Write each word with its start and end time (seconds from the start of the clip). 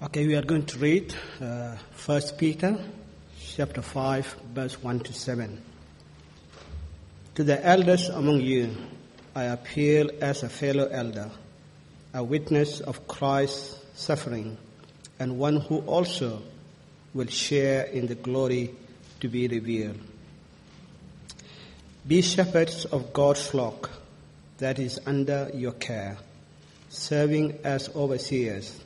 Okay, 0.00 0.28
we 0.28 0.36
are 0.36 0.42
going 0.42 0.64
to 0.66 0.78
read 0.78 1.12
uh, 1.40 1.74
1 2.06 2.22
Peter 2.38 2.78
chapter 3.40 3.82
5, 3.82 4.36
verse 4.54 4.80
1 4.80 5.00
to 5.00 5.12
7. 5.12 5.60
To 7.34 7.42
the 7.42 7.66
elders 7.66 8.08
among 8.08 8.40
you, 8.40 8.76
I 9.34 9.46
appeal 9.46 10.08
as 10.20 10.44
a 10.44 10.48
fellow 10.48 10.86
elder, 10.86 11.32
a 12.14 12.22
witness 12.22 12.78
of 12.78 13.08
Christ's 13.08 13.76
suffering, 13.94 14.56
and 15.18 15.36
one 15.36 15.56
who 15.56 15.78
also 15.80 16.42
will 17.12 17.26
share 17.26 17.82
in 17.82 18.06
the 18.06 18.14
glory 18.14 18.72
to 19.18 19.28
be 19.28 19.48
revealed. 19.48 19.98
Be 22.06 22.22
shepherds 22.22 22.84
of 22.84 23.12
God's 23.12 23.48
flock 23.48 23.90
that 24.58 24.78
is 24.78 25.00
under 25.06 25.50
your 25.52 25.72
care, 25.72 26.18
serving 26.88 27.58
as 27.64 27.88
overseers 27.96 28.78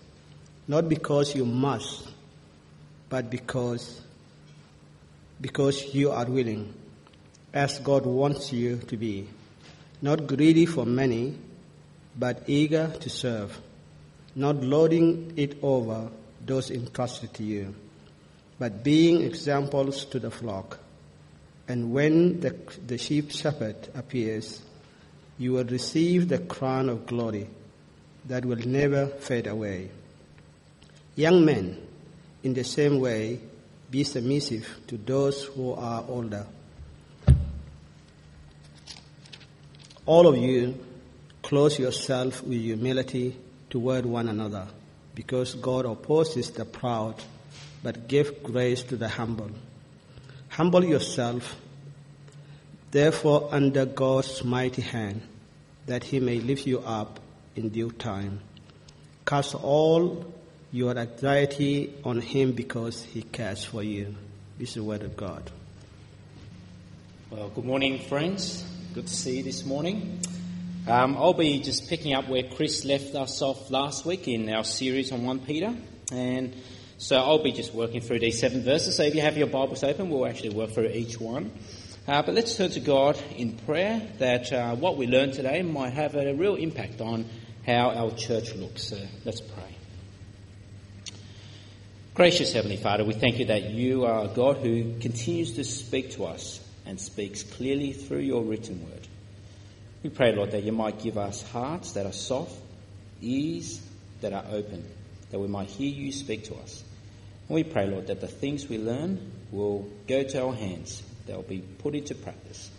not 0.68 0.88
because 0.88 1.34
you 1.34 1.44
must, 1.44 2.08
but 3.08 3.30
because 3.30 4.02
because 5.42 5.92
you 5.92 6.12
are 6.12 6.24
willing, 6.26 6.72
as 7.52 7.80
God 7.80 8.06
wants 8.06 8.52
you 8.52 8.76
to 8.76 8.96
be, 8.96 9.28
not 10.00 10.28
greedy 10.28 10.66
for 10.66 10.86
money, 10.86 11.36
but 12.16 12.44
eager 12.46 12.88
to 13.00 13.10
serve, 13.10 13.60
not 14.36 14.56
lording 14.56 15.32
it 15.36 15.58
over 15.62 16.08
those 16.46 16.70
entrusted 16.70 17.34
to 17.34 17.42
you, 17.42 17.74
but 18.58 18.84
being 18.84 19.22
examples 19.22 20.04
to 20.06 20.20
the 20.20 20.30
flock. 20.30 20.78
And 21.66 21.92
when 21.92 22.40
the, 22.40 22.56
the 22.86 22.98
sheep 22.98 23.32
shepherd 23.32 23.88
appears, 23.94 24.62
you 25.38 25.52
will 25.52 25.64
receive 25.64 26.28
the 26.28 26.38
crown 26.38 26.88
of 26.88 27.06
glory 27.06 27.48
that 28.26 28.44
will 28.44 28.64
never 28.64 29.06
fade 29.06 29.48
away. 29.48 29.90
Young 31.14 31.44
men, 31.44 31.76
in 32.42 32.54
the 32.54 32.64
same 32.64 32.98
way, 32.98 33.40
be 33.90 34.02
submissive 34.04 34.66
to 34.86 34.96
those 34.96 35.44
who 35.44 35.72
are 35.74 36.02
older. 36.08 36.46
All 40.06 40.26
of 40.26 40.36
you, 40.36 40.78
clothe 41.42 41.78
yourself 41.78 42.42
with 42.42 42.58
humility 42.58 43.36
toward 43.68 44.06
one 44.06 44.28
another, 44.28 44.66
because 45.14 45.54
God 45.54 45.84
opposes 45.84 46.50
the 46.50 46.64
proud, 46.64 47.16
but 47.82 48.08
gives 48.08 48.30
grace 48.42 48.82
to 48.84 48.96
the 48.96 49.08
humble. 49.08 49.50
Humble 50.48 50.84
yourself, 50.84 51.56
therefore, 52.90 53.48
under 53.52 53.84
God's 53.84 54.42
mighty 54.42 54.82
hand, 54.82 55.20
that 55.86 56.04
he 56.04 56.20
may 56.20 56.40
lift 56.40 56.66
you 56.66 56.80
up 56.80 57.20
in 57.54 57.68
due 57.68 57.90
time. 57.90 58.40
Cast 59.26 59.54
all 59.54 60.24
your 60.72 60.96
anxiety 60.96 61.92
on 62.02 62.18
him 62.18 62.52
because 62.52 63.02
he 63.02 63.22
cares 63.22 63.62
for 63.62 63.82
you. 63.82 64.14
This 64.58 64.70
is 64.70 64.74
the 64.76 64.82
word 64.82 65.02
of 65.02 65.14
God. 65.16 65.50
Well, 67.30 67.50
good 67.50 67.66
morning, 67.66 67.98
friends. 67.98 68.64
Good 68.94 69.06
to 69.06 69.14
see 69.14 69.38
you 69.38 69.42
this 69.42 69.66
morning. 69.66 70.20
Um, 70.88 71.16
I'll 71.16 71.34
be 71.34 71.60
just 71.60 71.90
picking 71.90 72.14
up 72.14 72.26
where 72.26 72.42
Chris 72.42 72.86
left 72.86 73.14
us 73.14 73.42
off 73.42 73.70
last 73.70 74.06
week 74.06 74.26
in 74.28 74.48
our 74.48 74.64
series 74.64 75.12
on 75.12 75.24
1 75.24 75.40
Peter. 75.40 75.74
And 76.10 76.54
so 76.96 77.18
I'll 77.18 77.42
be 77.42 77.52
just 77.52 77.74
working 77.74 78.00
through 78.00 78.20
these 78.20 78.40
seven 78.40 78.62
verses. 78.62 78.96
So 78.96 79.02
if 79.02 79.14
you 79.14 79.20
have 79.20 79.36
your 79.36 79.48
Bibles 79.48 79.84
open, 79.84 80.08
we'll 80.08 80.26
actually 80.26 80.54
work 80.54 80.70
through 80.70 80.88
each 80.88 81.20
one. 81.20 81.52
Uh, 82.08 82.22
but 82.22 82.34
let's 82.34 82.56
turn 82.56 82.70
to 82.70 82.80
God 82.80 83.22
in 83.36 83.52
prayer 83.58 84.00
that 84.18 84.50
uh, 84.50 84.74
what 84.74 84.96
we 84.96 85.06
learn 85.06 85.32
today 85.32 85.60
might 85.62 85.92
have 85.92 86.14
a 86.14 86.32
real 86.34 86.54
impact 86.56 87.02
on 87.02 87.26
how 87.66 87.90
our 87.90 88.10
church 88.12 88.54
looks. 88.54 88.84
So 88.84 88.98
let's 89.24 89.40
pray. 89.40 89.71
Gracious 92.14 92.52
Heavenly 92.52 92.76
Father, 92.76 93.06
we 93.06 93.14
thank 93.14 93.38
you 93.38 93.46
that 93.46 93.70
you 93.70 94.04
are 94.04 94.26
a 94.26 94.28
God 94.28 94.58
who 94.58 94.98
continues 94.98 95.54
to 95.54 95.64
speak 95.64 96.10
to 96.12 96.26
us 96.26 96.60
and 96.84 97.00
speaks 97.00 97.42
clearly 97.42 97.94
through 97.94 98.18
your 98.18 98.42
written 98.42 98.84
word. 98.84 99.08
We 100.02 100.10
pray, 100.10 100.36
Lord, 100.36 100.50
that 100.50 100.62
you 100.62 100.72
might 100.72 101.00
give 101.00 101.16
us 101.16 101.42
hearts 101.52 101.92
that 101.92 102.04
are 102.04 102.12
soft, 102.12 102.54
ears 103.22 103.80
that 104.20 104.34
are 104.34 104.44
open, 104.50 104.84
that 105.30 105.38
we 105.38 105.48
might 105.48 105.68
hear 105.68 105.88
you 105.88 106.12
speak 106.12 106.44
to 106.44 106.54
us. 106.56 106.84
And 107.48 107.54
we 107.54 107.64
pray, 107.64 107.86
Lord, 107.86 108.08
that 108.08 108.20
the 108.20 108.28
things 108.28 108.68
we 108.68 108.76
learn 108.76 109.32
will 109.50 109.88
go 110.06 110.22
to 110.22 110.44
our 110.44 110.54
hands, 110.54 111.02
they'll 111.26 111.40
be 111.40 111.60
put 111.78 111.94
into 111.94 112.14
practice, 112.14 112.70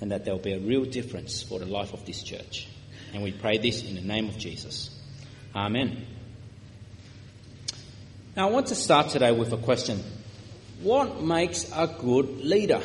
and 0.00 0.12
that 0.12 0.24
there'll 0.24 0.40
be 0.40 0.54
a 0.54 0.60
real 0.60 0.86
difference 0.86 1.42
for 1.42 1.58
the 1.58 1.66
life 1.66 1.92
of 1.92 2.06
this 2.06 2.22
church. 2.22 2.66
And 3.12 3.22
we 3.22 3.32
pray 3.32 3.58
this 3.58 3.84
in 3.84 3.96
the 3.96 4.00
name 4.00 4.30
of 4.30 4.38
Jesus. 4.38 4.98
Amen. 5.54 6.06
Now, 8.38 8.50
I 8.50 8.52
want 8.52 8.68
to 8.68 8.76
start 8.76 9.08
today 9.08 9.32
with 9.32 9.52
a 9.52 9.56
question 9.56 10.00
What 10.80 11.20
makes 11.20 11.68
a 11.74 11.88
good 11.88 12.44
leader? 12.44 12.80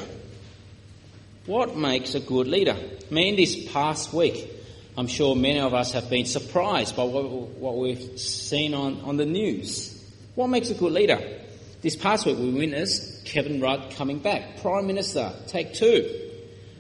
What 1.45 1.77
makes 1.77 2.15
a 2.15 2.19
good 2.19 2.47
leader? 2.47 2.75
I 2.75 3.13
mean, 3.13 3.35
this 3.35 3.71
past 3.71 4.11
week, 4.13 4.49
I'm 4.97 5.05
sure 5.05 5.35
many 5.35 5.59
of 5.59 5.75
us 5.75 5.91
have 5.91 6.09
been 6.09 6.25
surprised 6.25 6.95
by 6.95 7.03
what, 7.03 7.29
what 7.29 7.77
we've 7.77 8.19
seen 8.19 8.73
on, 8.73 9.01
on 9.01 9.17
the 9.17 9.27
news. 9.27 10.11
What 10.33 10.47
makes 10.47 10.71
a 10.71 10.73
good 10.73 10.91
leader? 10.91 11.19
This 11.83 11.95
past 11.95 12.25
week, 12.25 12.39
we 12.39 12.49
witnessed 12.49 13.23
Kevin 13.23 13.61
Rudd 13.61 13.91
coming 13.91 14.17
back, 14.17 14.59
Prime 14.59 14.87
Minister, 14.87 15.33
take 15.45 15.75
two. 15.75 16.31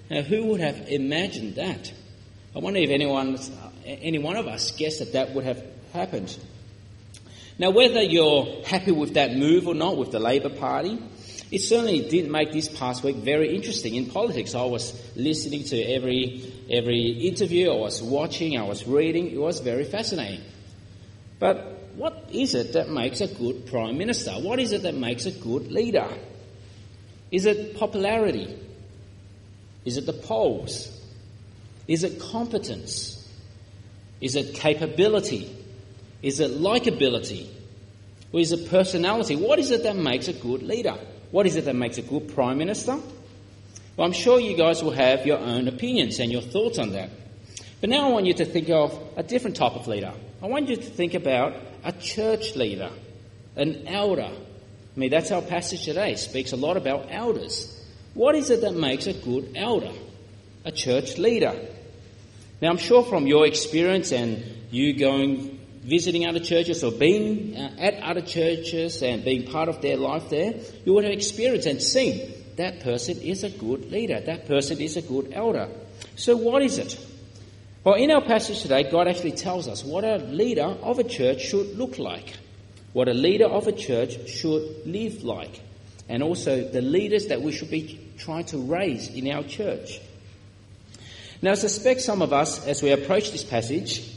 Now, 0.09 0.23
who 0.23 0.47
would 0.47 0.61
have 0.61 0.87
imagined 0.87 1.57
that? 1.57 1.93
I 2.55 2.59
wonder 2.59 2.79
if 2.79 2.89
anyone, 2.89 3.37
any 3.85 4.17
one 4.17 4.35
of 4.35 4.47
us 4.47 4.71
guessed 4.71 4.97
that 4.97 5.13
that 5.13 5.35
would 5.35 5.43
have 5.43 5.63
happened. 5.93 6.35
Now, 7.59 7.69
whether 7.69 8.01
you're 8.01 8.63
happy 8.65 8.91
with 8.91 9.13
that 9.13 9.35
move 9.35 9.67
or 9.67 9.75
not 9.75 9.97
with 9.97 10.11
the 10.11 10.19
Labor 10.19 10.49
Party, 10.49 10.97
it 11.51 11.59
certainly 11.59 12.07
did 12.09 12.31
make 12.31 12.51
this 12.51 12.67
past 12.67 13.03
week 13.03 13.17
very 13.17 13.55
interesting 13.55 13.93
in 13.93 14.07
politics. 14.07 14.55
I 14.55 14.63
was 14.63 14.99
listening 15.15 15.63
to 15.65 15.79
every, 15.79 16.51
every 16.71 17.09
interview, 17.27 17.71
I 17.71 17.75
was 17.75 18.01
watching, 18.01 18.57
I 18.57 18.63
was 18.63 18.87
reading. 18.87 19.29
It 19.29 19.37
was 19.37 19.59
very 19.59 19.83
fascinating. 19.83 20.41
But 21.37 21.91
what 21.95 22.29
is 22.31 22.55
it 22.55 22.73
that 22.73 22.89
makes 22.89 23.21
a 23.21 23.27
good 23.27 23.67
Prime 23.67 23.99
Minister? 23.99 24.31
What 24.31 24.59
is 24.59 24.71
it 24.71 24.81
that 24.81 24.95
makes 24.95 25.27
a 25.27 25.31
good 25.31 25.71
leader? 25.71 26.09
Is 27.29 27.45
it 27.45 27.77
popularity? 27.77 28.57
Is 29.85 29.97
it 29.97 30.07
the 30.07 30.13
polls? 30.13 30.89
Is 31.87 32.03
it 32.03 32.19
competence? 32.19 33.29
Is 34.21 34.35
it 34.35 34.55
capability? 34.55 35.55
Is 36.23 36.39
it 36.39 36.51
likability? 36.51 37.47
Or 38.31 38.39
is 38.39 38.51
it 38.51 38.69
personality? 38.69 39.35
What 39.35 39.59
is 39.59 39.69
it 39.69 39.83
that 39.83 39.95
makes 39.95 40.27
a 40.27 40.33
good 40.33 40.63
leader? 40.63 40.95
What 41.29 41.45
is 41.45 41.55
it 41.57 41.65
that 41.65 41.75
makes 41.75 41.97
a 41.99 42.01
good 42.01 42.33
prime 42.33 42.57
minister? 42.57 42.97
Well, 43.95 44.07
I'm 44.07 44.13
sure 44.13 44.39
you 44.39 44.57
guys 44.57 44.81
will 44.81 44.91
have 44.91 45.25
your 45.25 45.37
own 45.37 45.67
opinions 45.67 46.19
and 46.19 46.31
your 46.31 46.41
thoughts 46.41 46.79
on 46.79 46.93
that. 46.93 47.11
But 47.81 47.89
now 47.89 48.07
I 48.07 48.11
want 48.11 48.25
you 48.25 48.33
to 48.35 48.45
think 48.45 48.69
of 48.69 48.97
a 49.17 49.23
different 49.23 49.57
type 49.57 49.73
of 49.73 49.87
leader. 49.87 50.13
I 50.41 50.47
want 50.47 50.69
you 50.69 50.77
to 50.77 50.81
think 50.81 51.13
about 51.13 51.55
a 51.83 51.91
church 51.91 52.55
leader, 52.55 52.89
an 53.55 53.87
elder. 53.87 54.31
I 54.31 54.99
mean, 54.99 55.09
that's 55.09 55.31
our 55.31 55.41
passage 55.41 55.83
today. 55.83 56.13
It 56.13 56.19
speaks 56.19 56.53
a 56.53 56.57
lot 56.57 56.77
about 56.77 57.07
elders. 57.11 57.79
What 58.13 58.35
is 58.35 58.49
it 58.49 58.61
that 58.61 58.73
makes 58.73 59.05
a 59.05 59.13
good 59.13 59.51
elder? 59.55 59.91
A 60.65 60.71
church 60.71 61.17
leader. 61.17 61.53
Now, 62.61 62.69
I'm 62.69 62.77
sure 62.77 63.03
from 63.03 63.27
your 63.27 63.45
experience 63.45 64.11
and 64.11 64.43
you 64.71 64.97
going 64.97 65.52
visiting 65.83 66.25
other 66.25 66.39
churches 66.39 66.83
or 66.83 66.91
being 66.91 67.55
uh, 67.57 67.75
at 67.77 67.95
other 68.01 68.21
churches 68.21 69.01
and 69.03 69.23
being 69.23 69.45
part 69.45 69.69
of 69.69 69.81
their 69.81 69.97
life 69.97 70.29
there, 70.29 70.53
you 70.85 70.93
would 70.93 71.03
have 71.03 71.13
experienced 71.13 71.67
and 71.67 71.81
seen 71.81 72.33
that 72.55 72.81
person 72.81 73.19
is 73.19 73.43
a 73.43 73.49
good 73.49 73.91
leader. 73.91 74.19
That 74.21 74.47
person 74.47 74.79
is 74.79 74.97
a 74.97 75.01
good 75.01 75.31
elder. 75.33 75.69
So, 76.15 76.35
what 76.35 76.61
is 76.61 76.77
it? 76.77 76.97
Well, 77.83 77.95
in 77.95 78.11
our 78.11 78.21
passage 78.21 78.61
today, 78.61 78.89
God 78.89 79.07
actually 79.07 79.33
tells 79.33 79.67
us 79.67 79.83
what 79.83 80.05
a 80.05 80.17
leader 80.17 80.63
of 80.63 80.99
a 80.99 81.03
church 81.03 81.41
should 81.41 81.77
look 81.77 81.99
like, 81.99 82.33
what 82.93 83.09
a 83.09 83.13
leader 83.13 83.45
of 83.45 83.67
a 83.67 83.73
church 83.73 84.29
should 84.29 84.85
live 84.85 85.23
like, 85.23 85.59
and 86.07 86.23
also 86.23 86.63
the 86.69 86.81
leaders 86.81 87.27
that 87.27 87.41
we 87.41 87.51
should 87.51 87.69
be 87.69 87.99
trying 88.17 88.45
to 88.45 88.57
raise 88.57 89.09
in 89.09 89.29
our 89.29 89.43
church. 89.43 89.99
Now, 91.41 91.51
I 91.51 91.55
suspect 91.55 91.99
some 91.99 92.21
of 92.21 92.31
us, 92.31 92.65
as 92.65 92.81
we 92.81 92.91
approach 92.91 93.31
this 93.31 93.43
passage, 93.43 94.09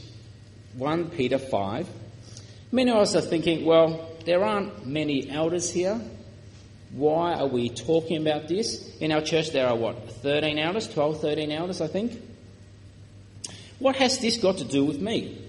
1 0.77 1.09
Peter 1.09 1.39
5, 1.39 1.89
many 2.71 2.91
of 2.91 2.97
us 2.97 3.15
are 3.15 3.21
thinking, 3.21 3.65
well, 3.65 4.11
there 4.25 4.43
aren't 4.43 4.85
many 4.85 5.27
elders 5.27 5.71
here. 5.71 5.99
Why 6.91 7.33
are 7.33 7.47
we 7.47 7.69
talking 7.69 8.17
about 8.17 8.47
this? 8.47 8.95
In 8.99 9.11
our 9.11 9.21
church, 9.21 9.51
there 9.51 9.67
are 9.67 9.75
what, 9.75 10.11
13 10.21 10.59
elders, 10.59 10.87
12, 10.87 11.19
13 11.19 11.51
elders, 11.51 11.81
I 11.81 11.87
think? 11.87 12.21
What 13.79 13.95
has 13.95 14.19
this 14.19 14.37
got 14.37 14.59
to 14.59 14.65
do 14.65 14.85
with 14.85 15.01
me? 15.01 15.41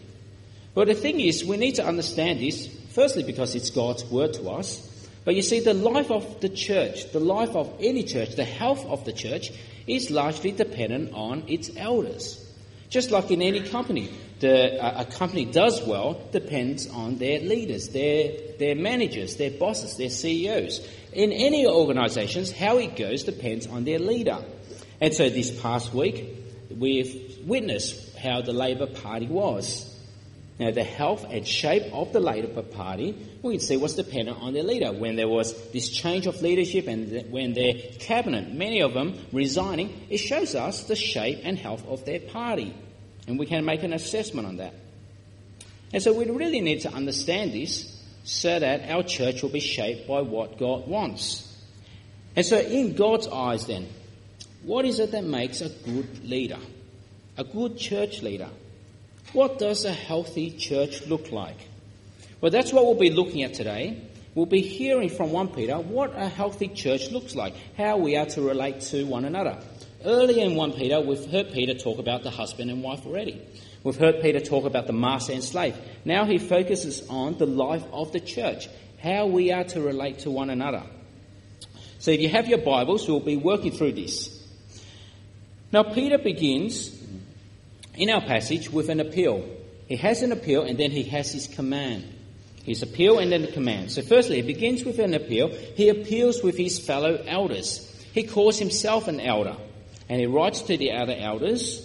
Well, 0.75 0.87
the 0.87 0.95
thing 0.95 1.21
is, 1.21 1.45
we 1.45 1.59
need 1.59 1.75
to 1.75 1.87
understand 1.87 2.41
this, 2.41 2.67
firstly, 2.91 3.23
because 3.23 3.55
it's 3.55 3.69
God's 3.69 4.05
word 4.07 4.33
to 4.35 4.49
us. 4.49 4.85
But 5.27 5.35
you 5.35 5.43
see, 5.43 5.61
the 5.61 5.75
life 5.75 6.11
of 6.11 6.41
the 6.41 6.49
church, 6.49 7.13
the 7.13 7.21
life 7.21 7.55
of 7.55 7.71
any 7.81 8.03
church, 8.03 8.35
the 8.35 8.45
health 8.45 8.87
of 8.87 9.05
the 9.05 9.13
church, 9.13 9.51
is 9.87 10.11
largely 10.11 10.53
dependent 10.53 11.13
on 11.13 11.45
its 11.49 11.71
elders. 11.77 12.45
Just 12.89 13.11
like 13.11 13.31
in 13.31 13.43
any 13.43 13.61
company, 13.61 14.09
the, 14.41 15.01
a 15.01 15.05
company 15.05 15.45
does 15.45 15.83
well 15.83 16.21
depends 16.31 16.89
on 16.89 17.19
their 17.19 17.41
leaders, 17.41 17.89
their, 17.89 18.33
their 18.59 18.75
managers, 18.75 19.37
their 19.37 19.51
bosses, 19.51 19.97
their 19.97 20.11
CEOs. 20.11 20.87
In 21.13 21.33
any 21.33 21.67
organisations, 21.67 22.53
how 22.53 22.79
it 22.79 22.97
goes 22.97 23.25
depends 23.25 23.67
on 23.67 23.85
their 23.85 23.99
leader. 23.99 24.39
And 25.01 25.13
so 25.15 25.29
this 25.29 25.61
past 25.61 25.93
week, 25.93 26.25
we've 26.71 27.39
witnessed 27.47 28.17
how 28.19 28.43
the 28.43 28.53
Labor 28.53 28.87
Party 28.87 29.27
was. 29.27 29.85
Now, 30.59 30.73
the 30.73 30.85
health 30.85 31.25
and 31.31 31.47
shape 31.47 31.85
of 31.93 32.13
the 32.13 32.19
Labor 32.19 32.63
Party, 32.63 33.17
we 33.43 33.55
can 33.55 33.61
see 33.61 33.77
was 33.77 33.95
dependent 33.95 34.39
on 34.41 34.55
their 34.55 34.65
leader. 34.65 34.93
When 34.93 35.15
there 35.15 35.29
was 35.29 35.55
this 35.71 35.89
change 35.89 36.27
of 36.27 36.43
leadership 36.43 36.89
and 36.89 37.31
when 37.31 37.55
their 37.55 37.75
cabinet, 38.01 38.53
many 38.53 38.83
of 38.83 38.93
them 38.93 39.15
resigning, 39.33 40.07
it 40.11 40.19
shows 40.19 40.57
us 40.57 40.85
the 40.85 40.97
shape 40.97 41.41
and 41.45 41.57
health 41.57 41.87
of 41.87 42.05
their 42.05 42.19
party. 42.19 42.75
And 43.29 43.39
we 43.39 43.47
can 43.47 43.65
make 43.65 43.83
an 43.83 43.93
assessment 43.93 44.49
on 44.49 44.57
that. 44.57 44.75
And 45.93 46.03
so 46.03 46.13
we 46.13 46.25
really 46.25 46.61
need 46.61 46.81
to 46.81 46.93
understand 46.93 47.53
this 47.53 47.95
so 48.25 48.59
that 48.59 48.91
our 48.91 49.03
church 49.03 49.43
will 49.43 49.51
be 49.51 49.61
shaped 49.61 50.09
by 50.09 50.23
what 50.23 50.59
God 50.59 50.89
wants. 50.89 51.45
And 52.37 52.45
so, 52.45 52.59
in 52.59 52.95
God's 52.95 53.27
eyes, 53.27 53.67
then, 53.67 53.89
what 54.63 54.85
is 54.85 55.01
it 55.01 55.13
that 55.13 55.25
makes 55.25 55.61
a 55.61 55.69
good 55.69 56.25
leader? 56.29 56.59
A 57.37 57.45
good 57.45 57.79
church 57.79 58.23
leader? 58.23 58.51
What 59.33 59.59
does 59.59 59.85
a 59.85 59.93
healthy 59.93 60.51
church 60.51 61.07
look 61.07 61.33
like? 61.33 61.57
Well, 62.41 62.51
that's 62.51 62.73
what 62.73 62.85
we'll 62.85 62.95
be 62.95 63.11
looking 63.11 63.43
at 63.43 63.55
today. 63.55 64.03
We'll 64.35 64.47
be 64.47 64.61
hearing 64.61 65.09
from 65.09 65.33
1 65.33 65.49
Peter 65.49 65.79
what 65.79 66.15
a 66.15 66.29
healthy 66.29 66.69
church 66.69 67.11
looks 67.11 67.35
like, 67.35 67.55
how 67.77 67.97
we 67.97 68.17
are 68.17 68.27
to 68.27 68.43
relate 68.43 68.83
to 68.83 69.05
one 69.05 69.25
another. 69.25 69.59
Earlier 70.05 70.45
in 70.45 70.55
1 70.55 70.73
Peter, 70.75 71.01
we've 71.01 71.25
heard 71.27 71.51
Peter 71.51 71.75
talk 71.75 71.99
about 71.99 72.23
the 72.23 72.31
husband 72.31 72.71
and 72.71 72.85
wife 72.85 73.05
already. 73.05 73.43
We've 73.83 73.97
heard 73.97 74.21
Peter 74.23 74.39
talk 74.39 74.65
about 74.65 74.87
the 74.87 74.93
master 74.93 75.33
and 75.33 75.43
slave. 75.43 75.77
Now 76.05 76.25
he 76.25 76.39
focuses 76.39 77.09
on 77.09 77.37
the 77.37 77.47
life 77.47 77.85
of 77.93 78.13
the 78.13 78.21
church, 78.21 78.69
how 79.03 79.27
we 79.27 79.51
are 79.51 79.65
to 79.65 79.81
relate 79.81 80.21
to 80.21 80.31
one 80.31 80.51
another. 80.51 80.85
So 81.99 82.13
if 82.13 82.21
you 82.21 82.29
have 82.29 82.47
your 82.47 82.59
Bibles, 82.59 83.09
we'll 83.09 83.19
be 83.19 83.37
working 83.37 83.73
through 83.73 83.93
this. 83.93 84.35
Now, 85.73 85.83
Peter 85.83 86.17
begins 86.17 86.97
in 87.95 88.09
our 88.09 88.21
passage 88.21 88.71
with 88.71 88.89
an 88.91 89.01
appeal. 89.01 89.45
He 89.89 89.97
has 89.97 90.23
an 90.23 90.31
appeal 90.31 90.63
and 90.63 90.79
then 90.79 90.93
he 90.93 91.03
has 91.05 91.33
his 91.33 91.49
command. 91.49 92.05
His 92.63 92.83
appeal 92.83 93.19
and 93.19 93.33
then 93.33 93.43
the 93.43 93.53
command. 93.53 93.91
So, 93.91 94.03
firstly, 94.03 94.37
he 94.37 94.43
begins 94.43 94.85
with 94.85 95.01
an 95.01 95.13
appeal. 95.13 95.49
He 95.49 95.89
appeals 95.89 96.43
with 96.43 96.57
his 96.57 96.79
fellow 96.79 97.17
elders. 97.27 97.85
He 98.13 98.23
calls 98.23 98.59
himself 98.59 99.09
an 99.09 99.21
elder 99.21 99.57
and 100.09 100.21
he 100.21 100.27
writes 100.27 100.63
to 100.63 100.77
the 100.77 100.93
other 100.93 101.15
elders. 101.19 101.85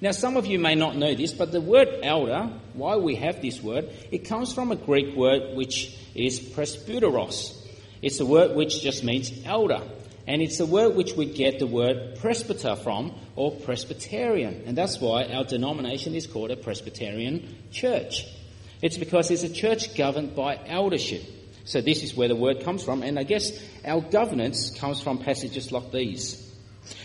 Now, 0.00 0.10
some 0.10 0.36
of 0.36 0.46
you 0.46 0.58
may 0.58 0.74
not 0.74 0.96
know 0.96 1.14
this, 1.14 1.32
but 1.32 1.52
the 1.52 1.60
word 1.60 1.88
elder, 2.02 2.50
why 2.74 2.96
we 2.96 3.14
have 3.16 3.40
this 3.40 3.62
word, 3.62 3.88
it 4.10 4.26
comes 4.26 4.52
from 4.52 4.70
a 4.70 4.76
Greek 4.76 5.16
word 5.16 5.56
which 5.56 5.96
is 6.14 6.38
presbyteros. 6.38 7.56
It's 8.02 8.20
a 8.20 8.26
word 8.26 8.54
which 8.54 8.82
just 8.82 9.04
means 9.04 9.32
elder. 9.44 9.82
And 10.26 10.42
it's 10.42 10.58
the 10.58 10.66
word 10.66 10.96
which 10.96 11.14
we 11.14 11.24
get 11.26 11.60
the 11.60 11.66
word 11.66 12.18
presbyter 12.20 12.76
from, 12.76 13.14
or 13.36 13.52
Presbyterian. 13.52 14.64
And 14.66 14.76
that's 14.76 15.00
why 15.00 15.24
our 15.26 15.44
denomination 15.44 16.14
is 16.14 16.26
called 16.26 16.50
a 16.50 16.56
Presbyterian 16.56 17.56
church. 17.70 18.26
It's 18.82 18.98
because 18.98 19.30
it's 19.30 19.44
a 19.44 19.52
church 19.52 19.96
governed 19.96 20.34
by 20.34 20.58
eldership. 20.66 21.22
So 21.64 21.80
this 21.80 22.02
is 22.02 22.14
where 22.14 22.28
the 22.28 22.36
word 22.36 22.64
comes 22.64 22.82
from. 22.84 23.02
And 23.02 23.18
I 23.18 23.22
guess 23.22 23.52
our 23.84 24.00
governance 24.00 24.70
comes 24.78 25.00
from 25.00 25.18
passages 25.18 25.72
like 25.72 25.90
these. 25.92 26.45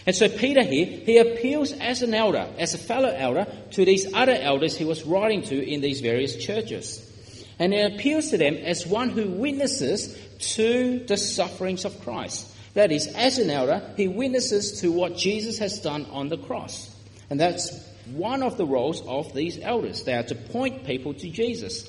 And 0.05 0.15
so 0.15 0.29
Peter 0.29 0.63
here, 0.63 0.85
he 0.85 1.17
appeals 1.17 1.73
as 1.73 2.01
an 2.01 2.13
elder, 2.13 2.47
as 2.57 2.73
a 2.73 2.77
fellow 2.77 3.09
elder, 3.09 3.45
to 3.71 3.85
these 3.85 4.11
other 4.13 4.35
elders 4.35 4.77
he 4.77 4.85
was 4.85 5.03
writing 5.03 5.43
to 5.43 5.69
in 5.69 5.81
these 5.81 6.01
various 6.01 6.35
churches. 6.35 7.07
And 7.59 7.73
he 7.73 7.81
appeals 7.81 8.29
to 8.29 8.37
them 8.37 8.55
as 8.55 8.87
one 8.87 9.09
who 9.09 9.29
witnesses 9.29 10.17
to 10.55 10.99
the 11.05 11.17
sufferings 11.17 11.85
of 11.85 12.01
Christ. 12.01 12.47
That 12.73 12.91
is, 12.91 13.07
as 13.07 13.37
an 13.37 13.49
elder, 13.49 13.93
he 13.97 14.07
witnesses 14.07 14.81
to 14.81 14.91
what 14.91 15.17
Jesus 15.17 15.59
has 15.59 15.79
done 15.79 16.05
on 16.05 16.29
the 16.29 16.37
cross. 16.37 16.95
And 17.29 17.39
that's 17.39 17.71
one 18.13 18.41
of 18.41 18.57
the 18.57 18.65
roles 18.65 19.01
of 19.05 19.33
these 19.33 19.59
elders. 19.59 20.03
They 20.03 20.13
are 20.13 20.23
to 20.23 20.35
point 20.35 20.85
people 20.85 21.13
to 21.13 21.29
Jesus. 21.29 21.87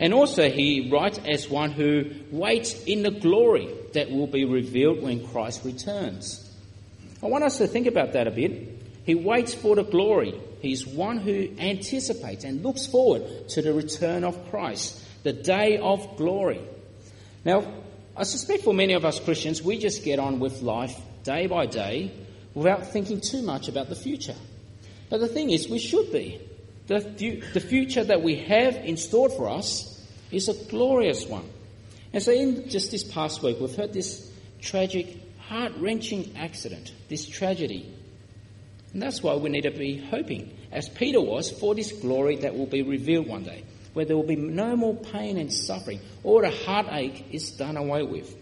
And 0.00 0.14
also, 0.14 0.50
he 0.50 0.90
writes 0.90 1.20
as 1.30 1.48
one 1.48 1.70
who 1.70 2.10
waits 2.32 2.82
in 2.84 3.02
the 3.02 3.10
glory 3.10 3.68
that 3.92 4.10
will 4.10 4.26
be 4.26 4.44
revealed 4.44 5.02
when 5.02 5.26
Christ 5.28 5.64
returns. 5.64 6.49
I 7.22 7.26
want 7.26 7.44
us 7.44 7.58
to 7.58 7.66
think 7.66 7.86
about 7.86 8.14
that 8.14 8.26
a 8.26 8.30
bit. 8.30 8.82
He 9.04 9.14
waits 9.14 9.54
for 9.54 9.76
the 9.76 9.84
glory. 9.84 10.38
He's 10.60 10.86
one 10.86 11.18
who 11.18 11.48
anticipates 11.58 12.44
and 12.44 12.62
looks 12.62 12.86
forward 12.86 13.48
to 13.50 13.62
the 13.62 13.72
return 13.72 14.24
of 14.24 14.50
Christ, 14.50 15.02
the 15.22 15.32
day 15.32 15.78
of 15.78 16.16
glory. 16.16 16.60
Now, 17.44 17.64
I 18.16 18.24
suspect 18.24 18.64
for 18.64 18.74
many 18.74 18.92
of 18.94 19.04
us 19.04 19.20
Christians, 19.20 19.62
we 19.62 19.78
just 19.78 20.04
get 20.04 20.18
on 20.18 20.40
with 20.40 20.62
life 20.62 20.94
day 21.22 21.46
by 21.46 21.66
day 21.66 22.12
without 22.54 22.86
thinking 22.88 23.20
too 23.20 23.42
much 23.42 23.68
about 23.68 23.88
the 23.88 23.94
future. 23.94 24.34
But 25.08 25.20
the 25.20 25.28
thing 25.28 25.50
is, 25.50 25.68
we 25.68 25.78
should 25.78 26.12
be. 26.12 26.40
The, 26.86 27.00
the 27.52 27.60
future 27.60 28.02
that 28.02 28.22
we 28.22 28.36
have 28.36 28.74
in 28.76 28.96
store 28.96 29.30
for 29.30 29.48
us 29.48 30.04
is 30.30 30.48
a 30.48 30.54
glorious 30.70 31.26
one. 31.26 31.48
And 32.12 32.22
so, 32.22 32.32
in 32.32 32.68
just 32.68 32.90
this 32.90 33.04
past 33.04 33.42
week, 33.42 33.58
we've 33.60 33.74
heard 33.74 33.92
this 33.92 34.30
tragic, 34.60 35.19
heart 35.50 35.72
wrenching 35.78 36.36
accident, 36.36 36.92
this 37.08 37.26
tragedy. 37.26 37.92
And 38.92 39.02
that's 39.02 39.22
why 39.22 39.34
we 39.34 39.50
need 39.50 39.62
to 39.62 39.70
be 39.70 39.98
hoping, 39.98 40.56
as 40.72 40.88
Peter 40.88 41.20
was, 41.20 41.50
for 41.50 41.74
this 41.74 41.92
glory 41.92 42.36
that 42.36 42.56
will 42.56 42.66
be 42.66 42.82
revealed 42.82 43.26
one 43.26 43.42
day 43.42 43.64
where 43.92 44.04
there 44.04 44.16
will 44.16 44.22
be 44.22 44.36
no 44.36 44.76
more 44.76 44.94
pain 44.94 45.36
and 45.36 45.52
suffering. 45.52 46.00
All 46.22 46.40
the 46.40 46.50
heartache 46.50 47.26
is 47.32 47.50
done 47.50 47.76
away 47.76 48.04
with. 48.04 48.36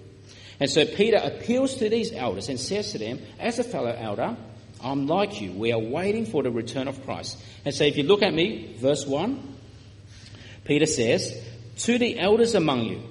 And 0.61 0.71
so 0.71 0.85
Peter 0.85 1.17
appeals 1.17 1.77
to 1.77 1.89
these 1.89 2.13
elders 2.13 2.51
and 2.51 2.61
says 2.61 2.93
to 2.93 2.99
them, 2.99 3.21
as 3.39 3.59
a 3.59 3.65
fellow 3.65 3.95
elder, 3.99 4.37
I'm 4.83 5.07
like 5.07 5.41
you. 5.41 5.53
We 5.53 5.73
are 5.73 5.79
waiting 5.79 6.27
for 6.27 6.43
the 6.43 6.51
return 6.51 6.87
of 6.87 7.03
Christ. 7.05 7.43
And 7.65 7.75
so 7.75 7.85
if 7.85 7.97
you 7.97 8.03
look 8.03 8.23
at 8.23 8.35
me, 8.35 8.77
verse 8.79 9.07
1, 9.07 9.57
Peter 10.65 10.87
says, 10.87 11.35
To 11.79 11.99
the 11.99 12.19
elders 12.19 12.55
among 12.55 12.85
you, 12.85 13.03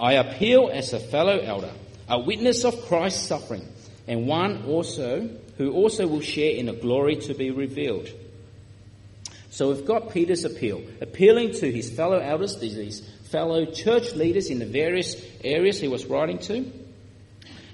I 0.00 0.14
appeal 0.14 0.70
as 0.72 0.92
a 0.92 0.98
fellow 0.98 1.38
elder, 1.38 1.72
a 2.08 2.18
witness 2.18 2.64
of 2.64 2.86
Christ's 2.86 3.26
suffering, 3.26 3.66
and 4.06 4.26
one 4.26 4.64
also 4.64 5.28
who 5.58 5.72
also 5.72 6.06
will 6.06 6.20
share 6.20 6.52
in 6.52 6.66
the 6.66 6.72
glory 6.72 7.16
to 7.16 7.34
be 7.34 7.50
revealed. 7.50 8.08
So 9.50 9.72
we've 9.72 9.84
got 9.84 10.12
Peter's 10.12 10.44
appeal, 10.44 10.82
appealing 11.00 11.52
to 11.54 11.70
his 11.70 11.90
fellow 11.90 12.18
elders, 12.18 12.58
these 12.60 13.00
fellow 13.30 13.66
church 13.66 14.14
leaders 14.14 14.50
in 14.50 14.60
the 14.60 14.66
various 14.66 15.16
areas 15.42 15.80
he 15.80 15.88
was 15.88 16.06
writing 16.06 16.38
to. 16.38 16.70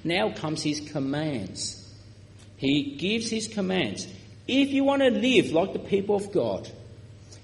Now 0.02 0.32
comes 0.32 0.62
his 0.62 0.80
commands. 0.80 1.80
He 2.56 2.96
gives 2.96 3.30
his 3.30 3.48
commands. 3.48 4.06
If 4.48 4.70
you 4.70 4.84
want 4.84 5.02
to 5.02 5.10
live 5.10 5.52
like 5.52 5.72
the 5.72 5.78
people 5.78 6.16
of 6.16 6.32
God, 6.32 6.70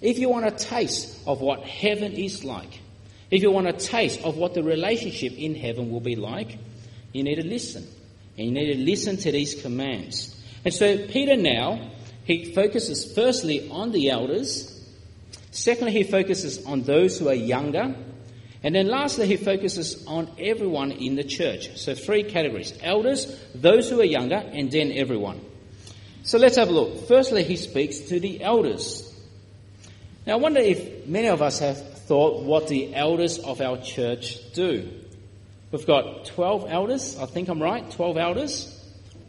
if 0.00 0.18
you 0.18 0.28
want 0.28 0.46
a 0.46 0.50
taste 0.50 1.20
of 1.26 1.40
what 1.40 1.62
heaven 1.62 2.12
is 2.12 2.44
like, 2.44 2.80
if 3.30 3.42
you 3.42 3.50
want 3.50 3.68
a 3.68 3.72
taste 3.72 4.22
of 4.22 4.36
what 4.36 4.54
the 4.54 4.62
relationship 4.62 5.34
in 5.36 5.54
heaven 5.54 5.90
will 5.90 6.00
be 6.00 6.16
like, 6.16 6.58
you 7.12 7.22
need 7.22 7.36
to 7.36 7.46
listen. 7.46 7.86
And 8.36 8.46
you 8.46 8.52
need 8.52 8.72
to 8.72 8.78
listen 8.78 9.16
to 9.18 9.32
these 9.32 9.60
commands. 9.60 10.36
And 10.64 10.72
so 10.72 11.06
Peter 11.08 11.36
now 11.36 11.90
he 12.30 12.52
focuses 12.54 13.12
firstly 13.12 13.68
on 13.70 13.90
the 13.90 14.10
elders. 14.10 14.66
Secondly, 15.50 15.92
he 15.92 16.04
focuses 16.04 16.64
on 16.64 16.82
those 16.82 17.18
who 17.18 17.28
are 17.28 17.34
younger. 17.34 17.96
And 18.62 18.74
then 18.74 18.86
lastly, 18.86 19.26
he 19.26 19.36
focuses 19.36 20.06
on 20.06 20.30
everyone 20.38 20.92
in 20.92 21.16
the 21.16 21.24
church. 21.24 21.76
So 21.76 21.94
three 21.94 22.22
categories 22.22 22.72
elders, 22.82 23.36
those 23.52 23.90
who 23.90 24.00
are 24.00 24.04
younger, 24.04 24.36
and 24.36 24.70
then 24.70 24.92
everyone. 24.92 25.40
So 26.22 26.38
let's 26.38 26.56
have 26.56 26.68
a 26.68 26.72
look. 26.72 27.08
Firstly, 27.08 27.42
he 27.42 27.56
speaks 27.56 27.98
to 27.98 28.20
the 28.20 28.44
elders. 28.44 29.06
Now, 30.24 30.34
I 30.34 30.36
wonder 30.36 30.60
if 30.60 31.08
many 31.08 31.26
of 31.26 31.42
us 31.42 31.58
have 31.58 31.98
thought 32.00 32.44
what 32.44 32.68
the 32.68 32.94
elders 32.94 33.38
of 33.40 33.60
our 33.60 33.78
church 33.78 34.52
do. 34.52 34.88
We've 35.72 35.86
got 35.86 36.24
12 36.26 36.66
elders, 36.68 37.16
I 37.18 37.26
think 37.26 37.48
I'm 37.48 37.62
right, 37.62 37.88
12 37.90 38.16
elders. 38.16 38.76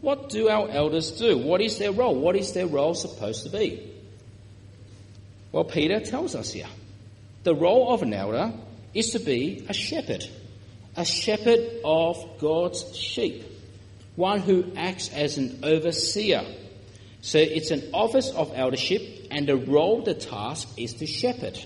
What 0.00 0.28
do 0.28 0.48
our 0.48 0.68
elders 0.68 1.12
do? 1.12 1.38
What 1.38 1.60
is 1.60 1.78
their 1.78 1.92
role? 1.92 2.16
What 2.16 2.34
is 2.34 2.52
their 2.52 2.66
role 2.66 2.94
supposed 2.94 3.44
to 3.44 3.50
be? 3.50 3.88
Well, 5.52 5.64
Peter 5.64 6.00
tells 6.00 6.34
us 6.34 6.52
here. 6.52 6.66
The 7.44 7.54
role 7.54 7.94
of 7.94 8.02
an 8.02 8.12
elder 8.12 8.52
is 8.94 9.10
to 9.10 9.20
be 9.20 9.64
a 9.68 9.72
shepherd, 9.72 10.24
a 10.96 11.04
shepherd 11.04 11.60
of 11.84 12.16
God's 12.40 12.96
sheep, 12.96 13.44
one 14.16 14.40
who 14.40 14.72
acts 14.76 15.12
as 15.12 15.38
an 15.38 15.60
overseer. 15.62 16.42
So 17.20 17.38
it's 17.38 17.70
an 17.70 17.90
office 17.94 18.30
of 18.30 18.52
eldership, 18.54 19.28
and 19.30 19.46
the 19.46 19.56
role, 19.56 20.02
the 20.02 20.14
task, 20.14 20.68
is 20.76 20.94
to 20.94 21.06
shepherd. 21.06 21.64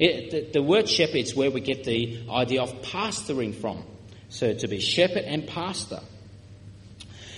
It, 0.00 0.30
the, 0.30 0.58
the 0.58 0.62
word 0.62 0.88
shepherd 0.88 1.18
is 1.18 1.36
where 1.36 1.52
we 1.52 1.60
get 1.60 1.84
the 1.84 2.24
idea 2.28 2.62
of 2.62 2.72
pastoring 2.82 3.54
from. 3.54 3.84
So 4.28 4.54
to 4.54 4.68
be 4.68 4.80
shepherd 4.80 5.24
and 5.24 5.46
pastor. 5.46 6.00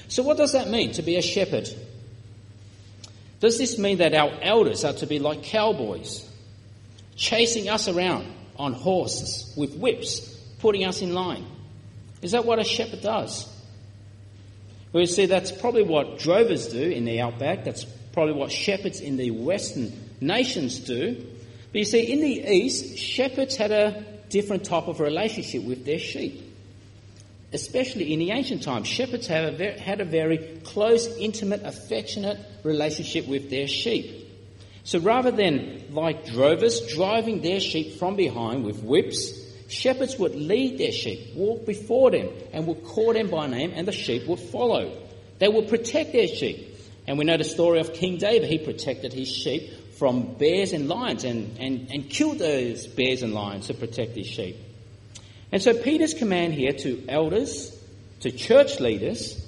So, 0.08 0.22
what 0.22 0.36
does 0.38 0.52
that 0.52 0.68
mean 0.68 0.92
to 0.92 1.02
be 1.02 1.16
a 1.16 1.22
shepherd? 1.22 1.68
Does 3.40 3.58
this 3.58 3.78
mean 3.78 3.98
that 3.98 4.14
our 4.14 4.32
elders 4.42 4.84
are 4.84 4.94
to 4.94 5.06
be 5.06 5.18
like 5.18 5.42
cowboys, 5.42 6.28
chasing 7.14 7.68
us 7.68 7.88
around 7.88 8.26
on 8.56 8.72
horses 8.72 9.52
with 9.56 9.76
whips, 9.76 10.20
putting 10.58 10.84
us 10.84 11.02
in 11.02 11.14
line? 11.14 11.46
Is 12.22 12.32
that 12.32 12.44
what 12.44 12.58
a 12.58 12.64
shepherd 12.64 13.02
does? 13.02 13.46
Well, 14.92 15.02
you 15.02 15.06
see, 15.06 15.26
that's 15.26 15.52
probably 15.52 15.82
what 15.82 16.18
drovers 16.18 16.68
do 16.68 16.82
in 16.82 17.04
the 17.04 17.20
outback. 17.20 17.64
That's 17.64 17.84
probably 18.12 18.34
what 18.34 18.50
shepherds 18.50 19.00
in 19.00 19.16
the 19.16 19.30
western 19.30 19.92
nations 20.20 20.80
do. 20.80 21.14
But 21.70 21.78
you 21.78 21.84
see, 21.84 22.10
in 22.10 22.20
the 22.20 22.50
east, 22.50 22.98
shepherds 22.98 23.54
had 23.56 23.70
a 23.70 24.04
different 24.30 24.64
type 24.64 24.88
of 24.88 25.00
relationship 25.00 25.62
with 25.62 25.84
their 25.84 25.98
sheep. 25.98 26.47
Especially 27.52 28.12
in 28.12 28.18
the 28.18 28.30
ancient 28.30 28.62
times, 28.62 28.86
shepherds 28.86 29.30
a, 29.30 29.50
very, 29.50 29.78
had 29.78 30.00
a 30.00 30.04
very 30.04 30.60
close, 30.64 31.06
intimate, 31.16 31.62
affectionate 31.64 32.38
relationship 32.62 33.26
with 33.26 33.48
their 33.48 33.66
sheep. 33.66 34.26
So 34.84 34.98
rather 34.98 35.30
than, 35.30 35.84
like 35.90 36.26
drovers, 36.26 36.80
driving 36.94 37.40
their 37.40 37.60
sheep 37.60 37.98
from 37.98 38.16
behind 38.16 38.64
with 38.64 38.82
whips, 38.82 39.32
shepherds 39.68 40.18
would 40.18 40.34
lead 40.34 40.78
their 40.78 40.92
sheep, 40.92 41.34
walk 41.34 41.66
before 41.66 42.10
them, 42.10 42.28
and 42.52 42.66
would 42.66 42.84
call 42.84 43.12
them 43.14 43.28
by 43.28 43.46
name, 43.46 43.72
and 43.74 43.88
the 43.88 43.92
sheep 43.92 44.26
would 44.26 44.40
follow. 44.40 45.06
They 45.38 45.48
would 45.48 45.68
protect 45.68 46.12
their 46.12 46.28
sheep. 46.28 46.76
And 47.06 47.16
we 47.18 47.24
know 47.24 47.38
the 47.38 47.44
story 47.44 47.80
of 47.80 47.94
King 47.94 48.18
David. 48.18 48.50
He 48.50 48.58
protected 48.58 49.14
his 49.14 49.28
sheep 49.28 49.94
from 49.94 50.34
bears 50.34 50.72
and 50.72 50.88
lions 50.88 51.24
and, 51.24 51.58
and, 51.58 51.90
and 51.90 52.10
killed 52.10 52.38
those 52.38 52.86
bears 52.86 53.22
and 53.22 53.32
lions 53.32 53.68
to 53.68 53.74
protect 53.74 54.16
his 54.16 54.26
sheep. 54.26 54.56
And 55.50 55.62
so 55.62 55.74
Peter's 55.74 56.14
command 56.14 56.54
here 56.54 56.72
to 56.72 57.04
elders, 57.08 57.76
to 58.20 58.30
church 58.30 58.80
leaders, 58.80 59.44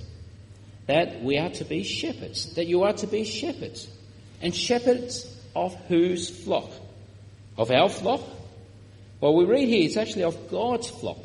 that 0.86 1.22
we 1.22 1.38
are 1.38 1.50
to 1.50 1.64
be 1.64 1.82
shepherds, 1.82 2.54
that 2.54 2.66
you 2.66 2.82
are 2.82 2.94
to 2.94 3.06
be 3.06 3.24
shepherds. 3.24 3.88
And 4.42 4.54
shepherds 4.54 5.26
of 5.54 5.74
whose 5.86 6.30
flock? 6.30 6.70
Of 7.56 7.70
our 7.70 7.88
flock? 7.88 8.22
Well, 9.20 9.34
we 9.34 9.44
read 9.44 9.68
here 9.68 9.84
it's 9.84 9.96
actually 9.96 10.24
of 10.24 10.50
God's 10.50 10.88
flock. 10.88 11.18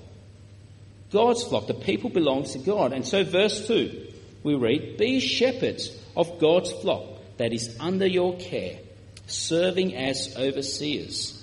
God's 1.11 1.43
flock. 1.43 1.67
The 1.67 1.73
people 1.73 2.09
belongs 2.09 2.53
to 2.53 2.59
God. 2.59 2.91
And 2.91 3.07
so 3.07 3.23
verse 3.23 3.67
2, 3.67 4.07
we 4.43 4.55
read, 4.55 4.97
Be 4.97 5.19
shepherds 5.19 5.97
of 6.15 6.39
God's 6.39 6.71
flock 6.71 7.03
that 7.37 7.53
is 7.53 7.77
under 7.79 8.05
your 8.05 8.37
care, 8.37 8.79
serving 9.27 9.95
as 9.95 10.35
overseers. 10.37 11.41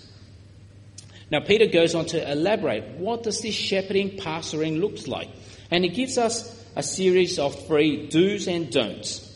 Now 1.33 1.41
Peter 1.41 1.65
goes 1.65 1.95
on 1.95 2.05
to 2.07 2.31
elaborate 2.31 2.99
what 2.99 3.23
does 3.23 3.41
this 3.41 3.55
shepherding, 3.55 4.19
pastoring 4.19 4.79
looks 4.79 5.09
like? 5.09 5.31
And 5.71 5.83
he 5.83 5.89
gives 5.89 6.19
us 6.19 6.63
a 6.77 6.83
series 6.83 7.39
of 7.39 7.67
three 7.67 8.07
do's 8.07 8.47
and 8.47 8.71
don'ts. 8.71 9.31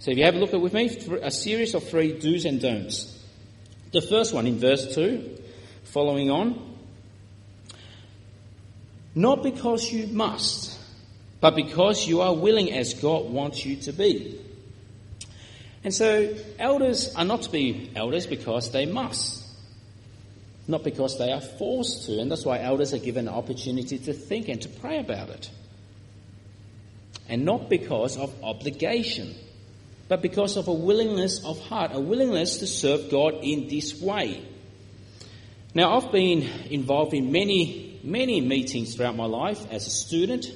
So 0.00 0.10
if 0.10 0.18
you 0.18 0.24
have 0.24 0.34
a 0.34 0.38
look 0.38 0.52
at 0.52 0.60
with 0.60 0.74
me, 0.74 0.88
a 1.22 1.30
series 1.30 1.74
of 1.74 1.88
three 1.88 2.12
do's 2.12 2.44
and 2.44 2.60
don'ts. 2.60 3.18
The 3.92 4.02
first 4.02 4.34
one 4.34 4.46
in 4.46 4.58
verse 4.58 4.94
2, 4.94 5.38
following 5.84 6.30
on. 6.30 6.76
Not 9.14 9.42
because 9.42 9.90
you 9.90 10.08
must, 10.08 10.78
but 11.40 11.56
because 11.56 12.06
you 12.06 12.20
are 12.20 12.34
willing 12.34 12.70
as 12.70 12.92
God 12.92 13.30
wants 13.30 13.64
you 13.64 13.76
to 13.76 13.92
be. 13.92 14.38
And 15.84 15.94
so 15.94 16.34
elders 16.58 17.14
are 17.14 17.24
not 17.24 17.42
to 17.42 17.50
be 17.50 17.90
elders 17.96 18.26
because 18.26 18.70
they 18.72 18.84
must, 18.84 19.39
not 20.70 20.84
because 20.84 21.18
they 21.18 21.32
are 21.32 21.40
forced 21.40 22.06
to, 22.06 22.18
and 22.20 22.30
that's 22.30 22.44
why 22.44 22.60
elders 22.60 22.94
are 22.94 22.98
given 22.98 23.28
an 23.28 23.34
opportunity 23.34 23.98
to 23.98 24.12
think 24.12 24.48
and 24.48 24.60
to 24.62 24.68
pray 24.68 24.98
about 24.98 25.28
it. 25.30 25.50
And 27.28 27.44
not 27.44 27.68
because 27.68 28.16
of 28.16 28.32
obligation, 28.42 29.34
but 30.08 30.22
because 30.22 30.56
of 30.56 30.68
a 30.68 30.72
willingness 30.72 31.44
of 31.44 31.60
heart, 31.60 31.92
a 31.94 32.00
willingness 32.00 32.58
to 32.58 32.66
serve 32.66 33.10
God 33.10 33.34
in 33.42 33.68
this 33.68 34.00
way. 34.00 34.44
Now, 35.72 35.96
I've 35.96 36.10
been 36.10 36.42
involved 36.70 37.14
in 37.14 37.30
many, 37.30 38.00
many 38.02 38.40
meetings 38.40 38.96
throughout 38.96 39.14
my 39.14 39.26
life 39.26 39.64
as 39.70 39.86
a 39.86 39.90
student, 39.90 40.46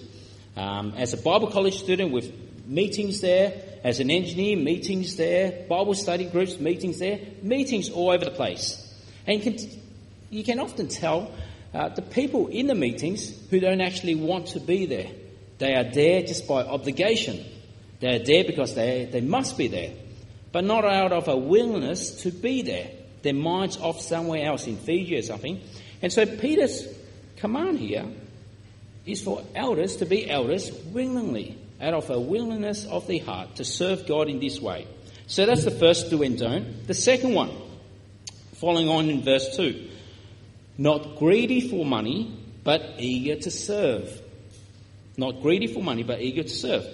um, 0.56 0.94
as 0.96 1.12
a 1.12 1.16
Bible 1.16 1.52
college 1.52 1.78
student 1.78 2.10
with 2.10 2.32
meetings 2.66 3.20
there, 3.20 3.62
as 3.84 4.00
an 4.00 4.10
engineer, 4.10 4.56
meetings 4.56 5.14
there, 5.14 5.66
Bible 5.68 5.94
study 5.94 6.24
groups, 6.24 6.58
meetings 6.58 6.98
there, 6.98 7.20
meetings 7.42 7.90
all 7.90 8.10
over 8.10 8.24
the 8.24 8.30
place. 8.30 8.80
And 9.26 9.44
you 9.44 9.52
can, 9.52 9.83
you 10.34 10.42
can 10.42 10.58
often 10.58 10.88
tell 10.88 11.30
uh, 11.72 11.90
the 11.90 12.02
people 12.02 12.48
in 12.48 12.66
the 12.66 12.74
meetings 12.74 13.32
who 13.50 13.60
don't 13.60 13.80
actually 13.80 14.16
want 14.16 14.48
to 14.48 14.58
be 14.58 14.84
there. 14.84 15.06
They 15.58 15.74
are 15.74 15.84
there 15.84 16.22
just 16.22 16.48
by 16.48 16.64
obligation. 16.64 17.44
They 18.00 18.16
are 18.16 18.24
there 18.24 18.42
because 18.42 18.74
they, 18.74 19.04
they 19.04 19.20
must 19.20 19.56
be 19.56 19.68
there, 19.68 19.92
but 20.50 20.64
not 20.64 20.84
out 20.84 21.12
of 21.12 21.28
a 21.28 21.36
willingness 21.36 22.22
to 22.22 22.32
be 22.32 22.62
there. 22.62 22.90
Their 23.22 23.34
mind's 23.34 23.76
off 23.76 24.00
somewhere 24.00 24.44
else 24.44 24.66
in 24.66 24.76
Fiji 24.76 25.18
or 25.18 25.22
something. 25.22 25.60
And 26.02 26.12
so 26.12 26.26
Peter's 26.26 26.84
command 27.36 27.78
here 27.78 28.04
is 29.06 29.22
for 29.22 29.44
elders 29.54 29.96
to 29.96 30.06
be 30.06 30.28
elders 30.28 30.72
willingly 30.86 31.56
out 31.80 31.94
of 31.94 32.10
a 32.10 32.18
willingness 32.18 32.86
of 32.86 33.06
the 33.06 33.18
heart 33.18 33.56
to 33.56 33.64
serve 33.64 34.08
God 34.08 34.28
in 34.28 34.40
this 34.40 34.60
way. 34.60 34.88
So 35.28 35.46
that's 35.46 35.64
the 35.64 35.70
first 35.70 36.10
do 36.10 36.24
and 36.24 36.36
don't. 36.36 36.86
The 36.88 36.94
second 36.94 37.34
one, 37.34 37.52
following 38.54 38.88
on 38.88 39.08
in 39.08 39.22
verse 39.22 39.56
2, 39.56 39.90
not 40.76 41.16
greedy 41.16 41.68
for 41.68 41.84
money, 41.84 42.36
but 42.62 42.94
eager 42.98 43.36
to 43.36 43.50
serve. 43.50 44.20
Not 45.16 45.42
greedy 45.42 45.68
for 45.68 45.82
money, 45.82 46.02
but 46.02 46.20
eager 46.20 46.42
to 46.42 46.48
serve. 46.48 46.86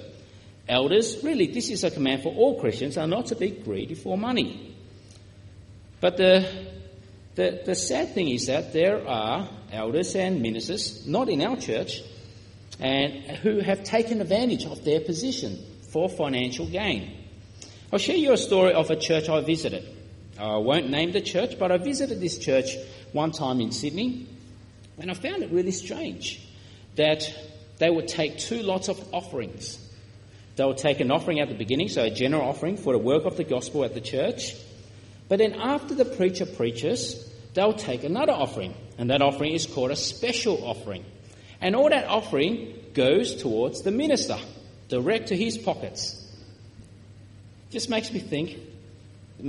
Elders, 0.68 1.22
really, 1.24 1.46
this 1.46 1.70
is 1.70 1.84
a 1.84 1.90
command 1.90 2.22
for 2.22 2.34
all 2.34 2.60
Christians, 2.60 2.96
are 2.98 3.06
not 3.06 3.26
to 3.26 3.36
be 3.36 3.50
greedy 3.50 3.94
for 3.94 4.18
money. 4.18 4.76
But 6.00 6.16
the, 6.16 6.48
the, 7.34 7.62
the 7.64 7.74
sad 7.74 8.14
thing 8.14 8.28
is 8.28 8.46
that 8.46 8.72
there 8.72 9.06
are 9.06 9.48
elders 9.72 10.14
and 10.14 10.42
ministers, 10.42 11.06
not 11.06 11.28
in 11.28 11.42
our 11.42 11.56
church, 11.56 12.02
and 12.78 13.12
who 13.38 13.60
have 13.60 13.84
taken 13.84 14.20
advantage 14.20 14.64
of 14.64 14.84
their 14.84 15.00
position 15.00 15.58
for 15.90 16.08
financial 16.08 16.66
gain. 16.66 17.16
I'll 17.92 17.98
share 17.98 18.16
you 18.16 18.32
a 18.32 18.38
story 18.38 18.72
of 18.72 18.90
a 18.90 18.96
church 18.96 19.28
I 19.28 19.40
visited. 19.40 19.84
I 20.38 20.56
won't 20.56 20.88
name 20.88 21.12
the 21.12 21.20
church, 21.20 21.58
but 21.58 21.72
I 21.72 21.78
visited 21.78 22.20
this 22.20 22.38
church 22.38 22.76
one 23.12 23.32
time 23.32 23.60
in 23.60 23.72
Sydney, 23.72 24.26
and 24.98 25.10
I 25.10 25.14
found 25.14 25.42
it 25.42 25.50
really 25.50 25.72
strange 25.72 26.40
that 26.96 27.22
they 27.78 27.90
would 27.90 28.08
take 28.08 28.38
two 28.38 28.62
lots 28.62 28.88
of 28.88 29.14
offerings. 29.14 29.78
They 30.56 30.64
would 30.64 30.78
take 30.78 31.00
an 31.00 31.10
offering 31.10 31.40
at 31.40 31.48
the 31.48 31.54
beginning, 31.54 31.88
so 31.88 32.04
a 32.04 32.10
general 32.10 32.42
offering 32.42 32.76
for 32.76 32.92
the 32.92 32.98
work 32.98 33.24
of 33.24 33.36
the 33.36 33.44
gospel 33.44 33.84
at 33.84 33.94
the 33.94 34.00
church. 34.00 34.54
But 35.28 35.38
then 35.38 35.54
after 35.54 35.94
the 35.94 36.04
preacher 36.04 36.44
preaches, 36.44 37.26
they'll 37.54 37.72
take 37.72 38.04
another 38.04 38.32
offering, 38.32 38.74
and 38.98 39.10
that 39.10 39.22
offering 39.22 39.54
is 39.54 39.66
called 39.66 39.90
a 39.90 39.96
special 39.96 40.62
offering. 40.66 41.04
And 41.60 41.76
all 41.76 41.88
that 41.88 42.06
offering 42.06 42.74
goes 42.94 43.40
towards 43.40 43.82
the 43.82 43.90
minister, 43.90 44.36
direct 44.88 45.28
to 45.28 45.36
his 45.36 45.56
pockets. 45.56 46.16
Just 47.70 47.88
makes 47.88 48.12
me 48.12 48.18
think, 48.18 48.58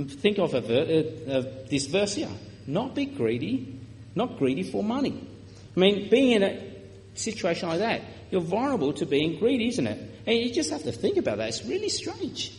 think 0.08 0.38
of, 0.38 0.52
ver- 0.52 1.04
uh, 1.28 1.42
this 1.68 1.86
verse 1.86 2.14
here. 2.14 2.28
Not 2.66 2.94
be 2.94 3.06
greedy, 3.06 3.78
not 4.14 4.38
greedy 4.38 4.62
for 4.62 4.82
money. 4.82 5.26
I 5.76 5.80
mean, 5.80 6.08
being 6.10 6.32
in 6.32 6.42
a 6.42 6.72
situation 7.14 7.68
like 7.68 7.80
that, 7.80 8.02
you're 8.30 8.40
vulnerable 8.40 8.92
to 8.94 9.06
being 9.06 9.38
greedy, 9.38 9.68
isn't 9.68 9.86
it? 9.86 10.10
And 10.26 10.38
you 10.38 10.52
just 10.52 10.70
have 10.70 10.84
to 10.84 10.92
think 10.92 11.16
about 11.16 11.38
that. 11.38 11.48
It's 11.48 11.64
really 11.64 11.88
strange. 11.88 12.52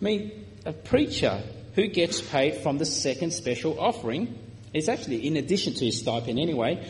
I 0.00 0.04
mean, 0.04 0.46
a 0.64 0.72
preacher 0.72 1.42
who 1.74 1.86
gets 1.88 2.20
paid 2.20 2.56
from 2.62 2.78
the 2.78 2.86
second 2.86 3.32
special 3.32 3.78
offering 3.78 4.38
is 4.72 4.88
actually 4.88 5.26
in 5.26 5.36
addition 5.36 5.74
to 5.74 5.84
his 5.84 6.00
stipend 6.00 6.38
anyway, 6.38 6.86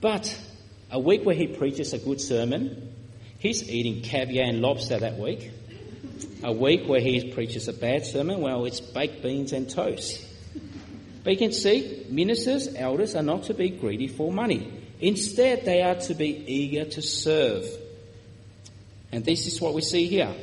but 0.00 0.36
a 0.90 0.98
week 0.98 1.24
where 1.24 1.34
he 1.34 1.46
preaches 1.46 1.92
a 1.92 1.98
good 1.98 2.20
sermon, 2.20 2.94
he's 3.38 3.68
eating 3.68 4.02
caviar 4.02 4.46
and 4.46 4.60
lobster 4.60 4.98
that 4.98 5.18
week. 5.18 5.50
A 6.44 6.52
week 6.52 6.88
where 6.88 7.00
he 7.00 7.32
preaches 7.32 7.68
a 7.68 7.72
bad 7.72 8.04
sermon, 8.04 8.40
well, 8.40 8.64
it's 8.64 8.80
baked 8.80 9.22
beans 9.22 9.52
and 9.52 9.70
toast. 9.70 10.24
But 11.24 11.32
you 11.32 11.38
can 11.38 11.52
see, 11.52 12.06
ministers, 12.08 12.74
elders 12.74 13.14
are 13.14 13.22
not 13.22 13.44
to 13.44 13.54
be 13.54 13.70
greedy 13.70 14.08
for 14.08 14.32
money. 14.32 14.72
Instead, 15.00 15.64
they 15.64 15.82
are 15.82 15.94
to 15.94 16.14
be 16.14 16.44
eager 16.46 16.84
to 16.84 17.02
serve. 17.02 17.66
And 19.12 19.24
this 19.24 19.46
is 19.46 19.60
what 19.60 19.74
we 19.74 19.82
see 19.82 20.06
here. 20.06 20.34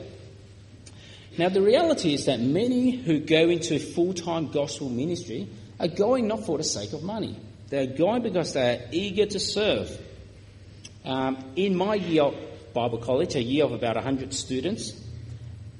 Now, 1.37 1.49
the 1.49 1.61
reality 1.61 2.13
is 2.13 2.25
that 2.25 2.39
many 2.39 2.91
who 2.91 3.19
go 3.19 3.49
into 3.49 3.79
full 3.79 4.13
time 4.13 4.51
gospel 4.51 4.89
ministry 4.89 5.47
are 5.79 5.87
going 5.87 6.27
not 6.27 6.45
for 6.45 6.57
the 6.57 6.63
sake 6.63 6.93
of 6.93 7.03
money. 7.03 7.37
They're 7.69 7.87
going 7.87 8.21
because 8.21 8.53
they 8.53 8.75
are 8.75 8.81
eager 8.91 9.25
to 9.25 9.39
serve. 9.39 9.97
Um, 11.05 11.51
in 11.55 11.75
my 11.75 11.95
year 11.95 12.23
of 12.23 12.35
Bible 12.73 12.97
college, 12.97 13.35
a 13.35 13.41
year 13.41 13.63
of 13.65 13.71
about 13.71 13.95
100 13.95 14.33
students, 14.33 14.93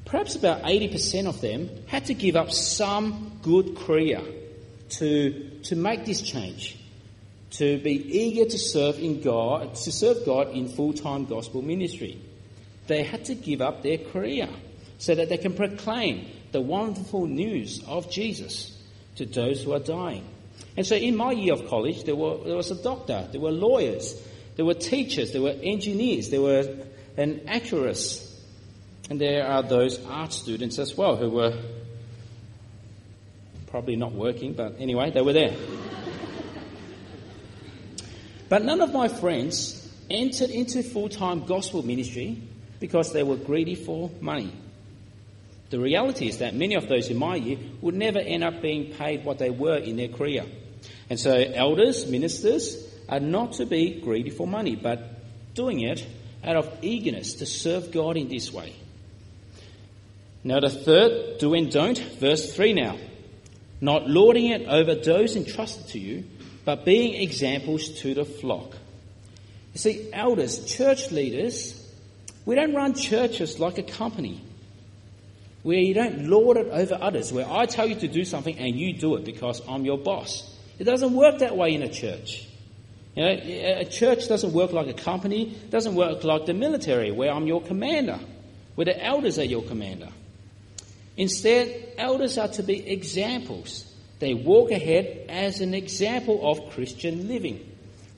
perhaps 0.06 0.36
about 0.36 0.64
80% 0.64 1.28
of 1.28 1.42
them 1.42 1.70
had 1.88 2.06
to 2.06 2.14
give 2.14 2.36
up 2.36 2.52
some 2.52 3.40
good 3.42 3.76
career 3.76 4.22
to, 4.90 5.60
to 5.64 5.76
make 5.76 6.06
this 6.06 6.22
change, 6.22 6.78
to 7.52 7.78
be 7.80 7.92
eager 7.92 8.46
to 8.50 8.58
serve 8.58 9.00
in 9.00 9.22
God, 9.22 9.76
to 9.76 9.92
serve 9.92 10.26
God 10.26 10.50
in 10.50 10.70
full-time 10.70 11.26
gospel 11.26 11.62
ministry. 11.62 12.22
They 12.88 13.04
had 13.04 13.26
to 13.26 13.36
give 13.36 13.62
up 13.62 13.84
their 13.84 13.98
career 13.98 14.50
so 14.98 15.16
that 15.16 15.30
they 15.30 15.38
can 15.38 15.54
proclaim 15.54 16.28
the 16.52 16.62
wonderful 16.62 17.28
news 17.28 17.84
of 17.88 18.10
Jesus 18.10 18.78
to 19.16 19.26
those 19.26 19.64
who 19.64 19.74
are 19.74 19.80
dying. 19.80 20.26
And 20.76 20.86
so 20.86 20.96
in 20.96 21.16
my 21.16 21.32
year 21.32 21.54
of 21.54 21.68
college, 21.68 22.04
there, 22.04 22.16
were, 22.16 22.38
there 22.44 22.56
was 22.56 22.72
a 22.72 22.82
doctor, 22.82 23.28
there 23.32 23.42
were 23.42 23.52
lawyers, 23.52 24.16
there 24.56 24.66
were 24.66 24.74
teachers, 24.74 25.32
there 25.32 25.42
were 25.42 25.56
engineers, 25.62 26.30
there 26.30 26.42
were 26.42 26.78
an 27.18 27.42
actuarists, 27.48 28.26
and 29.10 29.20
there 29.20 29.46
are 29.46 29.64
those 29.64 30.04
art 30.06 30.34
students 30.34 30.80
as 30.80 30.96
well 30.96 31.16
who 31.16 31.30
were 31.30 31.54
probably 33.70 33.96
not 33.96 34.12
working, 34.12 34.54
but 34.54 34.76
anyway, 34.80 35.12
they 35.12 35.22
were 35.22 35.34
there. 35.34 35.56
but 38.50 38.64
none 38.64 38.82
of 38.82 38.92
my 38.94 39.08
friends 39.08 39.88
entered 40.10 40.50
into 40.50 40.84
full 40.84 41.10
time 41.10 41.46
gospel 41.46 41.84
ministry 41.84 42.42
because 42.80 43.14
they 43.14 43.24
were 43.24 43.36
greedy 43.36 43.76
for 43.76 44.10
money. 44.22 44.52
The 45.70 45.80
reality 45.80 46.28
is 46.28 46.40
that 46.40 46.56
many 46.56 46.76
of 46.76 46.88
those 46.88 47.10
in 47.10 47.18
my 47.18 47.36
year 47.36 47.58
would 47.82 47.94
never 47.94 48.20
end 48.20 48.44
up 48.44 48.62
being 48.62 48.94
paid 48.94 49.24
what 49.24 49.38
they 49.38 49.52
were 49.52 49.78
in 49.78 49.98
their 49.98 50.08
career. 50.08 50.46
And 51.10 51.20
so, 51.20 51.32
elders, 51.34 52.08
ministers, 52.08 52.88
are 53.08 53.20
not 53.20 53.54
to 53.54 53.66
be 53.66 54.00
greedy 54.02 54.30
for 54.32 54.48
money, 54.48 54.76
but 54.76 55.00
doing 55.54 55.82
it 55.82 56.06
out 56.44 56.56
of 56.56 56.80
eagerness 56.82 57.34
to 57.36 57.46
serve 57.46 57.92
God 57.92 58.18
in 58.18 58.30
this 58.30 58.52
way. 58.52 58.74
Now, 60.44 60.60
the 60.60 60.70
third 60.70 61.38
do 61.40 61.54
and 61.54 61.70
don't, 61.70 61.98
verse 61.98 62.56
3 62.56 62.74
now. 62.74 62.98
Not 63.82 64.10
lording 64.10 64.48
it 64.48 64.68
over 64.68 64.96
those 64.96 65.36
entrusted 65.36 65.88
to 65.90 66.00
you, 66.00 66.26
but 66.66 66.86
being 66.86 67.22
examples 67.22 67.90
to 68.02 68.14
the 68.14 68.26
flock. 68.26 68.76
You 69.74 69.80
see, 69.80 70.10
elders, 70.12 70.66
church 70.66 71.12
leaders, 71.12 71.76
we 72.46 72.56
don't 72.56 72.74
run 72.74 72.94
churches 72.94 73.60
like 73.60 73.78
a 73.78 73.84
company 73.84 74.42
where 75.64 75.78
you 75.78 75.94
don't 75.94 76.28
lord 76.28 76.58
it 76.58 76.68
over 76.68 76.98
others, 77.00 77.32
where 77.32 77.50
I 77.50 77.66
tell 77.66 77.88
you 77.88 77.96
to 77.96 78.08
do 78.08 78.24
something 78.24 78.58
and 78.58 78.76
you 78.76 78.94
do 78.94 79.16
it 79.16 79.26
because 79.26 79.62
I'm 79.68 79.86
your 79.86 79.98
boss. 79.98 80.58
It 80.78 80.86
doesn't 80.86 81.14
work 81.14 81.40
that 81.40 81.58
way 81.58 81.74
in 81.74 81.84
a 81.84 81.90
church. 81.90 82.48
You 83.16 83.24
know, 83.24 83.30
a 83.32 83.86
church 83.86 84.28
doesn't 84.28 84.54
work 84.54 84.72
like 84.72 84.88
a 84.88 84.94
company, 84.94 85.58
doesn't 85.70 85.96
work 85.96 86.24
like 86.24 86.46
the 86.46 86.54
military, 86.54 87.12
where 87.12 87.32
I'm 87.32 87.48
your 87.48 87.62
commander, 87.62 88.20
where 88.76 88.86
the 88.86 89.04
elders 89.04 89.38
are 89.38 89.44
your 89.44 89.64
commander. 89.64 90.10
Instead, 91.20 91.96
elders 91.98 92.38
are 92.38 92.48
to 92.48 92.64
be 92.64 92.90
examples. 92.90 93.84
They 94.20 94.34
walk 94.34 94.72
ahead 94.72 95.26
as 95.28 95.60
an 95.60 95.74
example 95.74 96.50
of 96.50 96.72
Christian 96.72 97.28
living 97.28 97.66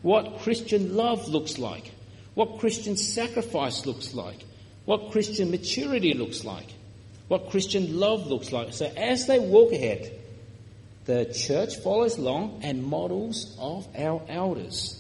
what 0.04 0.40
Christian 0.40 0.96
love 0.96 1.28
looks 1.28 1.58
like, 1.58 1.92
what 2.36 2.60
Christian 2.60 2.96
sacrifice 2.98 3.88
looks 3.88 4.14
like, 4.14 4.46
what 4.86 5.12
Christian 5.12 5.50
maturity 5.50 6.14
looks 6.14 6.44
like, 6.44 6.68
what 7.28 7.50
Christian 7.50 8.00
love 8.00 8.28
looks 8.28 8.52
like. 8.52 8.72
So 8.72 8.86
as 8.86 9.26
they 9.26 9.40
walk 9.40 9.72
ahead, 9.72 10.12
the 11.06 11.26
church 11.26 11.78
follows 11.78 12.20
along 12.20 12.62
and 12.64 12.84
models 12.84 13.56
of 13.60 13.88
our 13.98 14.22
elders. 14.28 14.98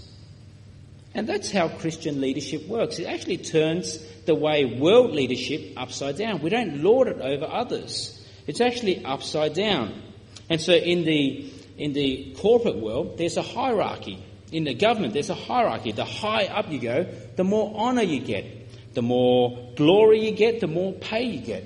And 1.13 1.27
that's 1.27 1.51
how 1.51 1.67
Christian 1.67 2.19
leadership 2.19 2.67
works. 2.67 2.97
It 2.97 3.05
actually 3.05 3.37
turns 3.37 3.99
the 4.25 4.35
way 4.35 4.65
world 4.65 5.11
leadership 5.11 5.73
upside 5.77 6.17
down. 6.17 6.41
We 6.41 6.49
don't 6.49 6.83
lord 6.83 7.07
it 7.07 7.19
over 7.21 7.45
others. 7.45 8.17
It's 8.47 8.61
actually 8.61 9.03
upside 9.05 9.53
down. 9.53 10.01
And 10.49 10.59
so 10.59 10.73
in 10.73 11.03
the 11.03 11.51
in 11.77 11.93
the 11.93 12.35
corporate 12.37 12.77
world, 12.77 13.17
there's 13.17 13.37
a 13.37 13.41
hierarchy 13.41 14.23
in 14.51 14.65
the 14.65 14.73
government, 14.73 15.13
there's 15.13 15.29
a 15.29 15.35
hierarchy. 15.35 15.91
The 15.93 16.05
higher 16.05 16.49
up 16.51 16.69
you 16.69 16.79
go, 16.79 17.05
the 17.35 17.43
more 17.43 17.73
honour 17.75 18.03
you 18.03 18.19
get. 18.19 18.93
The 18.93 19.01
more 19.01 19.71
glory 19.75 20.25
you 20.25 20.31
get, 20.31 20.59
the 20.59 20.67
more 20.67 20.91
pay 20.93 21.23
you 21.23 21.39
get. 21.39 21.63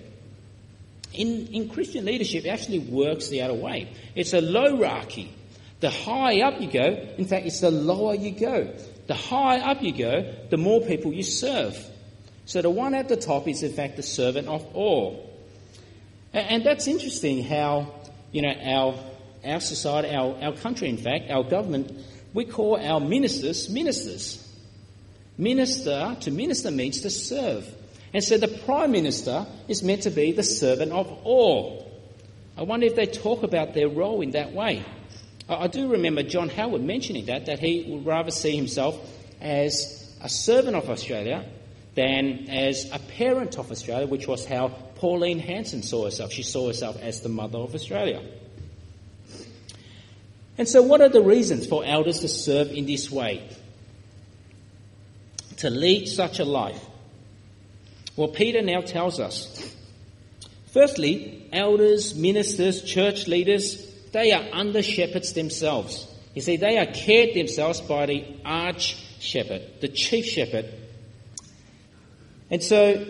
In, 1.14 1.48
in 1.48 1.70
Christian 1.70 2.06
leadership, 2.06 2.46
it 2.46 2.50
actually 2.50 2.80
works 2.80 3.30
the 3.30 3.42
other 3.42 3.56
way. 3.56 3.92
It's 4.14 4.34
a 4.34 4.42
hierarchy. 4.42 5.34
The 5.80 5.90
higher 5.90 6.46
up 6.46 6.62
you 6.62 6.70
go, 6.70 6.84
in 7.18 7.26
fact, 7.26 7.48
it's 7.48 7.62
the 7.62 7.72
lower 7.72 8.14
you 8.14 8.32
go. 8.32 8.74
The 9.08 9.14
higher 9.16 9.62
up 9.64 9.82
you 9.82 9.94
go, 9.98 10.34
the 10.50 10.58
more 10.58 10.82
people 10.82 11.12
you 11.12 11.24
serve. 11.24 11.78
So 12.45 12.62
the 12.62 12.69
one 12.69 12.93
at 12.93 13.10
the 13.10 13.17
top 13.17 13.47
is, 13.47 13.63
in 13.63 13.73
fact, 13.73 13.95
the 13.97 14.03
servant 14.03 14.47
of 14.47 14.63
all. 14.75 15.31
And, 16.34 16.65
that's 16.65 16.88
interesting 16.88 17.43
how, 17.43 17.93
you 18.31 18.41
know, 18.41 18.53
our, 18.53 18.99
our 19.45 19.60
society, 19.62 20.10
our, 20.13 20.36
our 20.41 20.53
country, 20.53 20.89
in 20.89 20.97
fact, 20.97 21.31
our 21.31 21.43
government 21.43 21.91
we 22.36 22.43
call 22.43 22.75
our 22.75 22.99
ministers 22.99 23.69
ministers. 23.69 24.41
Minister, 25.38 26.17
to 26.19 26.31
minister 26.31 26.69
means 26.69 27.01
to 27.01 27.10
serve. 27.10 27.65
And 28.13 28.21
so 28.23 28.38
the 28.38 28.49
Prime 28.49 28.91
Minister 28.91 29.45
is 29.69 29.81
meant 29.84 30.03
to 30.03 30.10
be 30.10 30.34
the 30.34 30.43
servant 30.43 30.91
of 30.91 31.08
all. 31.23 31.89
I 32.58 32.63
wonder 32.63 32.86
if 32.86 32.95
they 32.95 33.05
talk 33.05 33.43
about 33.43 33.73
their 33.73 33.88
role 33.88 34.21
in 34.21 34.31
that 34.31 34.51
way. 34.51 34.84
I 35.47 35.67
do 35.67 35.88
remember 35.89 36.23
John 36.23 36.49
Howard 36.49 36.84
mentioning 36.84 37.25
that, 37.27 37.45
that 37.45 37.60
he 37.60 37.86
would 37.89 38.05
rather 38.05 38.31
see 38.31 38.55
himself 38.55 38.97
as 39.39 40.13
a 40.21 40.27
servant 40.27 40.75
of 40.75 40.89
Australia 40.89 41.45
than 41.95 42.49
as 42.49 42.89
a 42.91 42.99
parent 42.99 43.58
of 43.58 43.71
Australia, 43.71 44.05
which 44.05 44.27
was 44.27 44.45
how 44.45 44.67
Pauline 44.95 45.39
Hanson 45.39 45.81
saw 45.81 46.05
herself. 46.05 46.31
She 46.31 46.43
saw 46.43 46.67
herself 46.67 47.01
as 47.01 47.21
the 47.21 47.29
mother 47.29 47.58
of 47.58 47.73
Australia. 47.73 48.21
And 50.58 50.67
so, 50.67 50.81
what 50.81 51.01
are 51.01 51.10
the 51.10 51.21
reasons 51.21 51.67
for 51.67 51.84
elders 51.86 52.19
to 52.19 52.27
serve 52.27 52.71
in 52.71 52.86
this 52.86 53.10
way? 53.12 53.49
To 55.58 55.69
lead 55.69 56.08
such 56.08 56.39
a 56.39 56.45
life? 56.45 56.84
Well, 58.15 58.29
Peter 58.29 58.62
now 58.62 58.81
tells 58.81 59.19
us. 59.19 59.73
Firstly, 60.71 61.47
elders, 61.51 62.15
ministers, 62.15 62.81
church 62.84 63.27
leaders, 63.27 63.86
they 64.12 64.31
are 64.31 64.45
under 64.51 64.84
shepherds 64.84 65.34
themselves. 65.34 66.08
You 66.34 66.41
see, 66.41 66.58
they 66.58 66.77
are 66.77 66.86
cared 66.86 67.34
themselves 67.34 67.79
by 67.81 68.05
the 68.05 68.25
arch 68.43 68.97
shepherd, 69.19 69.62
the 69.81 69.88
chief 69.88 70.25
shepherd. 70.25 70.65
And 72.49 72.62
so, 72.62 73.05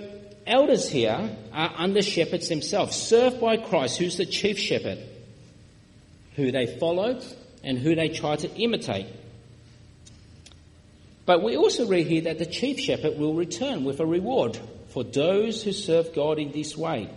elders 0.48 0.90
here 0.90 1.30
are 1.54 1.74
under 1.78 2.02
shepherds 2.02 2.50
themselves, 2.50 2.96
served 2.96 3.42
by 3.42 3.58
Christ, 3.58 3.98
who's 3.98 4.18
the 4.18 4.26
chief 4.26 4.58
shepherd 4.58 5.00
who 6.36 6.52
they 6.52 6.68
followed 6.68 7.24
and 7.64 7.78
who 7.78 7.96
they 7.96 8.10
try 8.10 8.36
to 8.36 8.54
imitate. 8.56 9.08
But 11.26 11.42
we 11.42 11.58
also 11.58 11.88
read 11.88 12.08
here 12.08 12.22
that 12.24 12.38
the 12.38 12.46
chief 12.46 12.80
shepherd 12.80 13.18
will 13.18 13.34
return 13.34 13.84
with 13.84 14.00
a 14.00 14.06
reward 14.06 14.60
for 14.90 15.04
those 15.04 15.64
who 15.64 15.72
serve 15.72 16.14
God 16.14 16.38
in 16.38 16.52
this 16.52 16.78
way. 16.78 17.10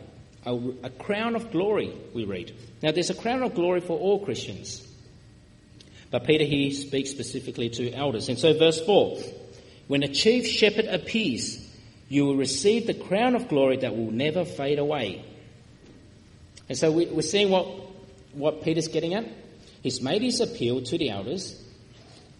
A, 0.46 0.54
a, 0.82 0.90
crown 0.90 1.36
of 1.36 1.50
glory, 1.50 1.92
we 2.14 2.24
read. 2.24 2.54
Now, 2.82 2.92
there's 2.92 3.10
a 3.10 3.14
crown 3.14 3.42
of 3.42 3.54
glory 3.54 3.80
for 3.80 3.98
all 3.98 4.24
Christians. 4.24 4.86
But 6.10 6.24
Peter 6.24 6.44
here 6.44 6.70
speaks 6.70 7.10
specifically 7.10 7.68
to 7.70 7.92
elders. 7.92 8.30
And 8.30 8.38
so, 8.38 8.56
verse 8.56 8.80
4 8.80 9.18
When 9.88 10.00
the 10.00 10.08
chief 10.08 10.46
shepherd 10.46 10.86
appears, 10.86 11.67
you 12.08 12.24
will 12.24 12.36
receive 12.36 12.86
the 12.86 12.94
crown 12.94 13.34
of 13.34 13.48
glory 13.48 13.78
that 13.78 13.96
will 13.96 14.10
never 14.10 14.44
fade 14.44 14.78
away. 14.78 15.24
And 16.68 16.76
so, 16.76 16.90
we, 16.90 17.06
we're 17.06 17.22
seeing 17.22 17.50
what 17.50 17.66
what 18.32 18.62
Peter's 18.62 18.88
getting 18.88 19.14
at? 19.14 19.26
He's 19.82 20.02
made 20.02 20.22
his 20.22 20.40
appeal 20.40 20.82
to 20.82 20.98
the 20.98 21.10
elders. 21.10 21.62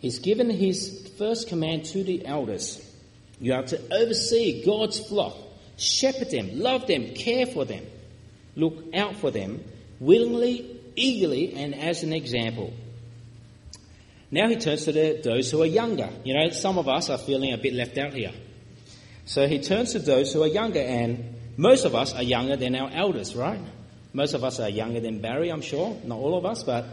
He's 0.01 0.19
given 0.19 0.51
his 0.51 1.11
first 1.19 1.49
command 1.49 1.87
to 1.87 2.05
the 2.05 2.25
elders. 2.25 2.85
You 3.41 3.55
are 3.55 3.63
to 3.65 3.81
oversee 3.93 4.65
God's 4.65 5.01
flock, 5.01 5.37
shepherd 5.77 6.31
them, 6.31 6.61
love 6.61 6.87
them, 6.87 7.15
care 7.15 7.47
for 7.47 7.65
them, 7.65 7.85
look 8.57 8.95
out 8.95 9.17
for 9.17 9.31
them, 9.31 9.63
willingly, 10.01 10.81
eagerly, 10.97 11.55
and 11.55 11.75
as 11.75 12.03
an 12.03 12.13
example. 12.13 12.73
Now 14.31 14.49
he 14.49 14.57
turns 14.57 14.85
to 14.85 14.93
the, 14.93 15.21
those 15.23 15.51
who 15.51 15.63
are 15.63 15.67
younger. 15.67 16.11
You 16.25 16.35
know, 16.35 16.51
some 16.51 16.79
of 16.79 16.89
us 16.89 17.09
are 17.11 17.19
feeling 17.19 17.53
a 17.53 17.59
bit 17.59 17.73
left 17.73 17.97
out 17.97 18.13
here. 18.13 18.33
So 19.29 19.47
he 19.47 19.59
turns 19.59 19.93
to 19.93 19.99
those 19.99 20.33
who 20.33 20.43
are 20.43 20.49
younger, 20.49 20.81
and 20.81 21.37
most 21.59 21.85
of 21.85 21.95
us 21.95 22.15
are 22.15 22.23
younger 22.23 22.57
than 22.57 22.75
our 22.75 22.91
elders, 22.91 23.37
right? 23.37 23.61
Most 24.15 24.33
of 24.33 24.43
us 24.43 24.59
are 24.59 24.71
younger 24.71 25.01
than 25.01 25.21
Barry, 25.21 25.51
I'm 25.51 25.61
sure. 25.61 26.01
Not 26.03 26.19
all 26.19 26.39
of 26.39 26.47
us, 26.47 26.63
but 26.63 26.87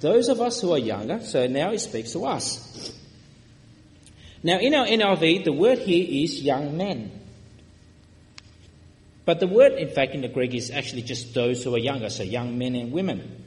those 0.00 0.30
of 0.30 0.40
us 0.40 0.58
who 0.58 0.72
are 0.72 0.78
younger, 0.78 1.20
so 1.20 1.46
now 1.48 1.70
he 1.70 1.76
speaks 1.76 2.12
to 2.12 2.24
us. 2.24 2.98
Now, 4.42 4.58
in 4.58 4.72
our 4.72 4.86
NIV, 4.86 5.44
the 5.44 5.52
word 5.52 5.80
here 5.80 6.24
is 6.24 6.40
young 6.40 6.78
men. 6.78 7.12
But 9.26 9.40
the 9.40 9.46
word, 9.46 9.72
in 9.72 9.90
fact, 9.90 10.14
in 10.14 10.22
the 10.22 10.28
Greek 10.28 10.54
is 10.54 10.70
actually 10.70 11.02
just 11.02 11.34
those 11.34 11.62
who 11.62 11.74
are 11.74 11.78
younger, 11.78 12.08
so 12.08 12.22
young 12.22 12.56
men 12.56 12.74
and 12.74 12.90
women. 12.90 13.44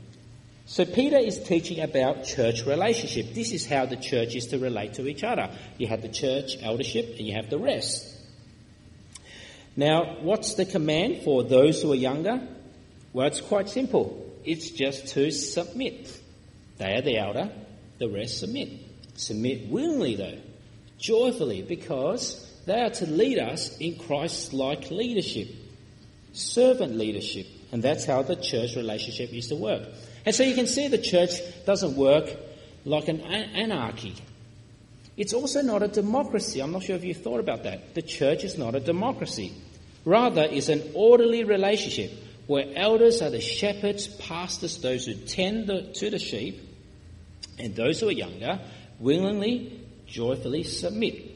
So 0.67 0.85
Peter 0.85 1.17
is 1.17 1.41
teaching 1.41 1.79
about 1.79 2.25
church 2.25 2.63
relationship. 2.67 3.33
This 3.33 3.51
is 3.51 3.65
how 3.65 3.87
the 3.87 3.97
church 3.97 4.35
is 4.35 4.45
to 4.47 4.59
relate 4.59 4.93
to 4.93 5.07
each 5.07 5.23
other. 5.23 5.49
You 5.79 5.87
have 5.87 6.03
the 6.03 6.09
church 6.09 6.57
eldership 6.61 7.15
and 7.17 7.27
you 7.27 7.33
have 7.33 7.49
the 7.49 7.57
rest. 7.57 8.14
Now, 9.77 10.17
what's 10.21 10.53
the 10.53 10.65
command 10.65 11.23
for 11.23 11.43
those 11.43 11.81
who 11.81 11.91
are 11.91 11.95
younger? 11.95 12.47
Well, 13.13 13.27
it's 13.27 13.41
quite 13.41 13.69
simple. 13.69 14.25
It's 14.43 14.69
just 14.69 15.07
to 15.09 15.31
submit. 15.31 16.19
They 16.77 16.93
are 16.93 17.01
the 17.01 17.17
elder, 17.17 17.51
the 17.97 18.09
rest 18.09 18.39
submit. 18.39 18.69
Submit 19.15 19.67
willingly, 19.67 20.15
though, 20.15 20.37
joyfully, 20.97 21.61
because 21.61 22.41
they 22.65 22.81
are 22.81 22.89
to 22.89 23.05
lead 23.05 23.39
us 23.39 23.77
in 23.77 23.97
Christ 23.97 24.53
like 24.53 24.91
leadership, 24.91 25.49
servant 26.33 26.97
leadership. 26.97 27.47
And 27.71 27.81
that's 27.83 28.05
how 28.05 28.21
the 28.21 28.35
church 28.35 28.75
relationship 28.75 29.33
is 29.33 29.47
to 29.47 29.55
work. 29.55 29.87
And 30.25 30.33
so 30.33 30.43
you 30.43 30.55
can 30.55 30.67
see 30.67 30.87
the 30.87 30.97
church 30.97 31.31
doesn't 31.65 31.95
work 31.95 32.29
like 32.85 33.07
an 33.07 33.21
anarchy. 33.21 34.15
It's 35.17 35.33
also 35.33 35.61
not 35.61 35.81
a 35.83 35.87
democracy. 35.87 36.61
I'm 36.61 36.71
not 36.71 36.83
sure 36.83 36.95
if 36.95 37.03
you 37.03 37.13
thought 37.13 37.39
about 37.39 37.63
that. 37.63 37.95
The 37.95 38.01
church 38.01 38.43
is 38.43 38.57
not 38.57 38.75
a 38.75 38.79
democracy. 38.79 39.53
Rather, 40.05 40.43
it's 40.43 40.69
an 40.69 40.91
orderly 40.93 41.43
relationship 41.43 42.11
where 42.47 42.67
elders 42.75 43.21
are 43.23 43.31
the 43.31 43.41
shepherds, 43.41 44.07
pastors, 44.07 44.77
those 44.79 45.05
who 45.05 45.15
tend 45.15 45.67
the, 45.67 45.81
to 45.93 46.11
the 46.11 46.19
sheep, 46.19 46.61
and 47.57 47.75
those 47.75 47.99
who 47.99 48.07
are 48.07 48.13
younger 48.13 48.59
willingly, 48.99 49.81
joyfully 50.05 50.63
submit. 50.63 51.31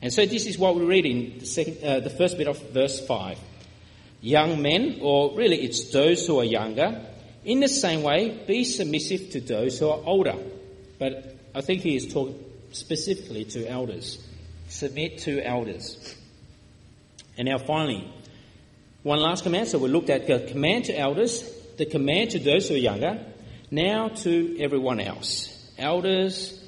And 0.00 0.12
so 0.12 0.24
this 0.24 0.46
is 0.46 0.58
what 0.58 0.76
we 0.76 0.84
read 0.84 1.04
in 1.04 1.38
the, 1.38 1.46
second, 1.46 1.78
uh, 1.84 2.00
the 2.00 2.10
first 2.10 2.38
bit 2.38 2.48
of 2.48 2.60
verse 2.70 3.04
5. 3.04 3.38
Young 4.20 4.62
men, 4.62 4.98
or 5.00 5.36
really 5.36 5.60
it's 5.62 5.90
those 5.90 6.26
who 6.26 6.38
are 6.38 6.44
younger, 6.44 7.04
in 7.44 7.60
the 7.60 7.68
same 7.68 8.02
way, 8.02 8.44
be 8.46 8.64
submissive 8.64 9.30
to 9.30 9.40
those 9.40 9.78
who 9.78 9.88
are 9.88 10.00
older. 10.04 10.36
But 10.98 11.36
I 11.54 11.60
think 11.60 11.82
he 11.82 11.96
is 11.96 12.12
talking 12.12 12.38
specifically 12.70 13.44
to 13.46 13.66
elders. 13.66 14.24
Submit 14.68 15.18
to 15.18 15.44
elders. 15.44 16.16
And 17.36 17.48
now 17.48 17.58
finally, 17.58 18.12
one 19.02 19.20
last 19.20 19.42
command. 19.42 19.68
So 19.68 19.78
we 19.78 19.88
looked 19.88 20.10
at 20.10 20.26
the 20.26 20.40
command 20.40 20.86
to 20.86 20.98
elders, 20.98 21.42
the 21.76 21.86
command 21.86 22.30
to 22.30 22.38
those 22.38 22.68
who 22.68 22.74
are 22.74 22.78
younger, 22.78 23.24
now 23.70 24.08
to 24.08 24.58
everyone 24.60 25.00
else. 25.00 25.48
Elders, 25.78 26.62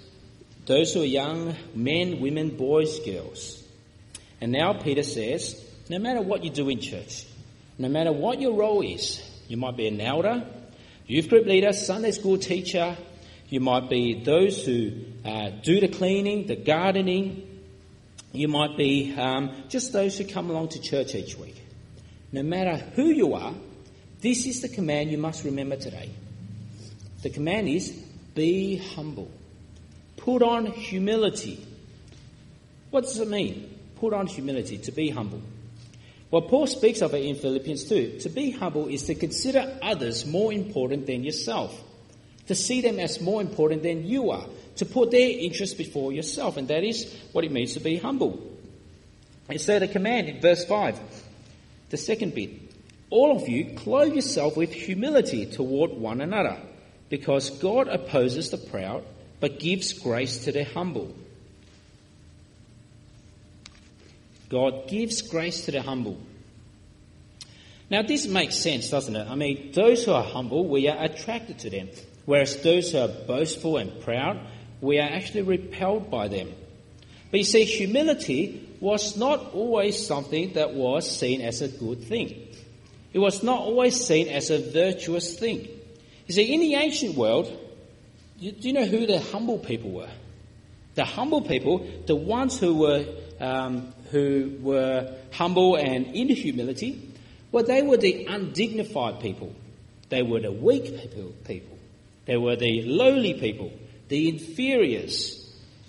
those 0.66 0.94
who 0.94 1.02
are 1.02 1.06
young, 1.06 1.54
men, 1.74 2.20
women, 2.20 2.56
boys, 2.56 2.98
girls. 3.00 3.62
And 4.40 4.52
now 4.52 4.72
Peter 4.72 5.02
says, 5.02 5.62
no 5.88 5.98
matter 5.98 6.22
what 6.22 6.42
you 6.44 6.50
do 6.50 6.68
in 6.68 6.80
church, 6.80 7.26
no 7.78 7.88
matter 7.88 8.12
what 8.12 8.40
your 8.40 8.54
role 8.54 8.80
is, 8.82 9.22
you 9.48 9.56
might 9.56 9.76
be 9.76 9.86
an 9.86 10.00
elder, 10.00 10.46
youth 11.06 11.28
group 11.28 11.46
leader, 11.46 11.72
Sunday 11.72 12.10
school 12.10 12.38
teacher, 12.38 12.96
you 13.48 13.60
might 13.60 13.90
be 13.90 14.24
those 14.24 14.64
who 14.64 14.92
uh, 15.24 15.50
do 15.62 15.80
the 15.80 15.88
cleaning, 15.88 16.46
the 16.46 16.56
gardening, 16.56 17.53
you 18.34 18.48
might 18.48 18.76
be 18.76 19.14
um, 19.16 19.52
just 19.68 19.92
those 19.92 20.18
who 20.18 20.24
come 20.24 20.50
along 20.50 20.68
to 20.70 20.80
church 20.80 21.14
each 21.14 21.38
week. 21.38 21.54
No 22.32 22.42
matter 22.42 22.76
who 22.96 23.04
you 23.04 23.34
are, 23.34 23.54
this 24.20 24.44
is 24.46 24.60
the 24.60 24.68
command 24.68 25.10
you 25.12 25.18
must 25.18 25.44
remember 25.44 25.76
today. 25.76 26.10
The 27.22 27.30
command 27.30 27.68
is 27.68 27.90
be 28.34 28.76
humble. 28.76 29.30
Put 30.16 30.42
on 30.42 30.66
humility. 30.66 31.64
What 32.90 33.04
does 33.04 33.20
it 33.20 33.28
mean? 33.28 33.78
Put 33.96 34.12
on 34.12 34.26
humility, 34.26 34.78
to 34.78 34.92
be 34.92 35.10
humble. 35.10 35.40
Well, 36.32 36.42
Paul 36.42 36.66
speaks 36.66 37.02
of 37.02 37.14
it 37.14 37.24
in 37.24 37.36
Philippians 37.36 37.84
2. 37.84 38.18
To 38.22 38.28
be 38.28 38.50
humble 38.50 38.88
is 38.88 39.04
to 39.04 39.14
consider 39.14 39.78
others 39.80 40.26
more 40.26 40.52
important 40.52 41.06
than 41.06 41.22
yourself, 41.22 41.80
to 42.48 42.56
see 42.56 42.80
them 42.80 42.98
as 42.98 43.20
more 43.20 43.40
important 43.40 43.84
than 43.84 44.04
you 44.04 44.32
are, 44.32 44.46
to 44.76 44.86
put 44.86 45.10
their 45.10 45.28
interests 45.28 45.74
before 45.74 46.12
yourself. 46.12 46.56
And 46.56 46.68
that 46.68 46.84
is 46.84 47.14
what 47.32 47.44
it 47.44 47.52
means 47.52 47.74
to 47.74 47.80
be 47.80 47.96
humble. 47.96 48.40
And 49.48 49.60
so 49.60 49.78
the 49.78 49.88
command 49.88 50.28
in 50.28 50.40
verse 50.40 50.64
5, 50.64 50.98
the 51.90 51.96
second 51.96 52.34
bit, 52.34 52.50
all 53.10 53.36
of 53.36 53.48
you 53.48 53.74
clothe 53.76 54.14
yourself 54.14 54.56
with 54.56 54.72
humility 54.72 55.46
toward 55.46 55.92
one 55.92 56.20
another, 56.20 56.56
because 57.10 57.50
God 57.50 57.88
opposes 57.88 58.50
the 58.50 58.58
proud, 58.58 59.04
but 59.40 59.60
gives 59.60 59.92
grace 59.92 60.44
to 60.44 60.52
the 60.52 60.64
humble. 60.64 61.14
God 64.48 64.88
gives 64.88 65.22
grace 65.22 65.66
to 65.66 65.72
the 65.72 65.82
humble. 65.82 66.18
Now, 67.90 68.02
this 68.02 68.26
makes 68.26 68.56
sense, 68.56 68.88
doesn't 68.88 69.14
it? 69.14 69.28
I 69.28 69.34
mean, 69.34 69.72
those 69.72 70.04
who 70.04 70.12
are 70.12 70.24
humble, 70.24 70.66
we 70.66 70.88
are 70.88 71.04
attracted 71.04 71.58
to 71.60 71.70
them, 71.70 71.90
whereas 72.24 72.62
those 72.62 72.92
who 72.92 72.98
are 72.98 73.08
boastful 73.08 73.76
and 73.76 74.00
proud, 74.00 74.40
we 74.84 74.98
are 74.98 75.08
actually 75.08 75.42
repelled 75.42 76.10
by 76.10 76.28
them. 76.28 76.52
But 77.30 77.38
you 77.38 77.44
see, 77.44 77.64
humility 77.64 78.68
was 78.80 79.16
not 79.16 79.54
always 79.54 80.06
something 80.06 80.52
that 80.52 80.74
was 80.74 81.10
seen 81.10 81.40
as 81.40 81.62
a 81.62 81.68
good 81.68 82.04
thing. 82.04 82.48
It 83.12 83.18
was 83.18 83.42
not 83.42 83.60
always 83.60 84.04
seen 84.04 84.28
as 84.28 84.50
a 84.50 84.58
virtuous 84.58 85.38
thing. 85.38 85.68
You 86.26 86.34
see, 86.34 86.52
in 86.52 86.60
the 86.60 86.74
ancient 86.74 87.16
world, 87.16 87.46
do 88.38 88.52
you 88.60 88.72
know 88.72 88.84
who 88.84 89.06
the 89.06 89.20
humble 89.20 89.58
people 89.58 89.90
were? 89.90 90.10
The 90.94 91.04
humble 91.04 91.42
people, 91.42 91.86
the 92.06 92.14
ones 92.14 92.58
who 92.58 92.74
were 92.74 93.04
um, 93.40 93.92
who 94.10 94.58
were 94.60 95.14
humble 95.32 95.76
and 95.76 96.06
in 96.06 96.28
humility, 96.28 97.12
well, 97.50 97.64
they 97.64 97.82
were 97.82 97.96
the 97.96 98.26
undignified 98.26 99.20
people. 99.20 99.54
They 100.08 100.22
were 100.22 100.40
the 100.40 100.52
weak 100.52 100.84
people. 101.00 101.32
people. 101.44 101.78
They 102.26 102.36
were 102.36 102.56
the 102.56 102.82
lowly 102.82 103.34
people, 103.34 103.72
the 104.08 104.28
inferiors. 104.28 105.40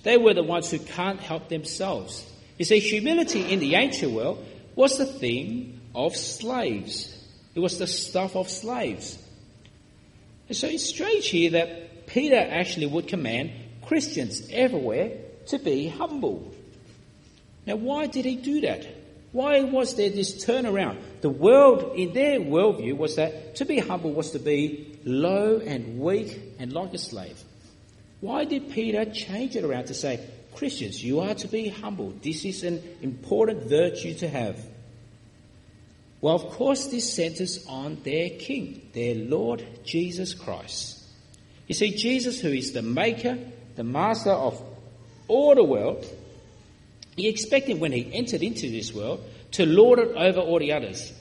They 0.03 0.17
were 0.17 0.33
the 0.33 0.43
ones 0.43 0.71
who 0.71 0.79
can't 0.79 1.19
help 1.19 1.49
themselves. 1.49 2.25
You 2.57 2.65
see, 2.65 2.79
humility 2.79 3.51
in 3.51 3.59
the 3.59 3.75
ancient 3.75 4.13
world 4.13 4.45
was 4.75 4.97
the 4.97 5.05
thing 5.05 5.81
of 5.93 6.15
slaves. 6.15 7.11
It 7.53 7.59
was 7.59 7.77
the 7.77 7.87
stuff 7.87 8.35
of 8.35 8.49
slaves. 8.49 9.17
And 10.47 10.55
so 10.55 10.67
it's 10.67 10.85
strange 10.85 11.27
here 11.27 11.51
that 11.51 12.07
Peter 12.07 12.37
actually 12.37 12.85
would 12.87 13.07
command 13.07 13.51
Christians 13.81 14.47
everywhere 14.51 15.17
to 15.47 15.59
be 15.59 15.87
humble. 15.87 16.53
Now, 17.65 17.77
why 17.77 18.07
did 18.07 18.25
he 18.25 18.35
do 18.35 18.61
that? 18.61 18.85
Why 19.31 19.61
was 19.61 19.95
there 19.95 20.09
this 20.09 20.45
turnaround? 20.45 20.97
The 21.21 21.29
world, 21.29 21.97
in 21.97 22.13
their 22.13 22.39
worldview, 22.39 22.95
was 22.95 23.15
that 23.15 23.55
to 23.55 23.65
be 23.65 23.79
humble 23.79 24.13
was 24.13 24.31
to 24.31 24.39
be 24.39 24.97
low 25.03 25.57
and 25.57 25.99
weak 25.99 26.39
and 26.59 26.71
like 26.71 26.93
a 26.93 26.97
slave. 26.97 27.43
Why 28.25 28.45
did 28.45 28.71
Peter 28.71 29.05
change 29.05 29.55
it 29.55 29.63
around 29.63 29.85
to 29.85 29.93
say, 29.93 30.19
Christians, 30.55 31.03
you 31.03 31.19
are 31.19 31.35
to 31.35 31.47
be 31.47 31.67
humble. 31.67 32.11
This 32.23 32.43
is 32.43 32.63
an 32.63 32.81
important 33.03 33.69
virtue 33.69 34.15
to 34.15 34.27
have. 34.27 34.59
Well, 36.21 36.33
of 36.33 36.49
course, 36.49 36.87
this 36.87 37.13
centers 37.13 37.63
on 37.67 37.97
their 38.03 38.31
King, 38.31 38.89
their 38.93 39.13
Lord 39.13 39.63
Jesus 39.83 40.33
Christ. 40.33 41.03
You 41.67 41.75
see, 41.75 41.95
Jesus, 41.95 42.41
who 42.41 42.49
is 42.49 42.71
the 42.71 42.81
maker, 42.81 43.37
the 43.75 43.83
master 43.83 44.31
of 44.31 44.59
all 45.27 45.53
the 45.53 45.63
world, 45.63 46.03
he 47.15 47.27
expected 47.27 47.79
when 47.79 47.91
he 47.91 48.11
entered 48.11 48.41
into 48.41 48.71
this 48.71 48.91
world 48.91 49.23
to 49.51 49.67
lord 49.67 49.99
it 49.99 50.15
over 50.15 50.39
all 50.39 50.57
the 50.57 50.73
others. 50.73 51.13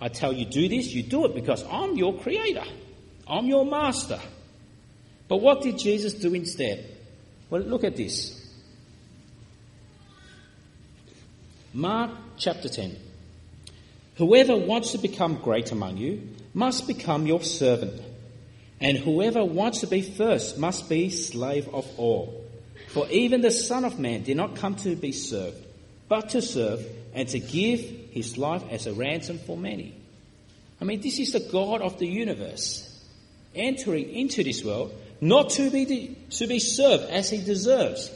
I 0.00 0.08
tell 0.08 0.32
you, 0.32 0.44
do 0.44 0.68
this, 0.68 0.88
you 0.88 1.04
do 1.04 1.24
it 1.24 1.36
because 1.36 1.62
I'm 1.70 1.96
your 1.96 2.18
creator. 2.18 2.64
I'm 3.28 3.46
your 3.46 3.64
master. 3.64 4.18
But 5.28 5.36
what 5.38 5.62
did 5.62 5.78
Jesus 5.78 6.14
do 6.14 6.34
instead? 6.34 6.84
Well, 7.50 7.62
look 7.62 7.84
at 7.84 7.96
this. 7.96 8.34
Mark 11.72 12.10
chapter 12.38 12.68
10. 12.68 12.96
Whoever 14.16 14.56
wants 14.56 14.92
to 14.92 14.98
become 14.98 15.36
great 15.36 15.70
among 15.70 15.98
you 15.98 16.28
must 16.54 16.88
become 16.88 17.26
your 17.26 17.42
servant, 17.42 18.02
and 18.80 18.96
whoever 18.96 19.44
wants 19.44 19.80
to 19.80 19.86
be 19.86 20.02
first 20.02 20.58
must 20.58 20.88
be 20.88 21.10
slave 21.10 21.68
of 21.68 21.86
all. 21.98 22.44
For 22.88 23.06
even 23.10 23.42
the 23.42 23.50
Son 23.50 23.84
of 23.84 23.98
Man 23.98 24.22
did 24.22 24.36
not 24.36 24.56
come 24.56 24.74
to 24.76 24.96
be 24.96 25.12
served, 25.12 25.58
but 26.08 26.30
to 26.30 26.42
serve 26.42 26.84
and 27.14 27.28
to 27.28 27.38
give 27.38 27.80
his 28.10 28.38
life 28.38 28.64
as 28.70 28.86
a 28.86 28.94
ransom 28.94 29.38
for 29.38 29.56
many. 29.56 29.94
I 30.80 30.84
mean, 30.84 31.00
this 31.00 31.18
is 31.18 31.32
the 31.32 31.40
God 31.40 31.82
of 31.82 31.98
the 31.98 32.06
universe 32.06 32.84
entering 33.54 34.10
into 34.10 34.42
this 34.42 34.64
world 34.64 34.92
not 35.20 35.50
to 35.50 35.70
be, 35.70 36.16
to 36.30 36.46
be 36.46 36.58
served 36.58 37.04
as 37.04 37.30
he 37.30 37.38
deserves, 37.38 38.10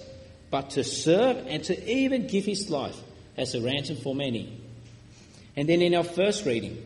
but 0.50 0.70
to 0.70 0.84
serve 0.84 1.46
and 1.46 1.64
to 1.64 1.90
even 1.90 2.26
give 2.26 2.44
his 2.44 2.70
life 2.70 3.00
as 3.36 3.54
a 3.54 3.60
ransom 3.60 3.96
for 3.96 4.14
many. 4.14 4.60
And 5.56 5.68
then 5.68 5.82
in 5.82 5.94
our 5.94 6.04
first 6.04 6.46
reading, 6.46 6.82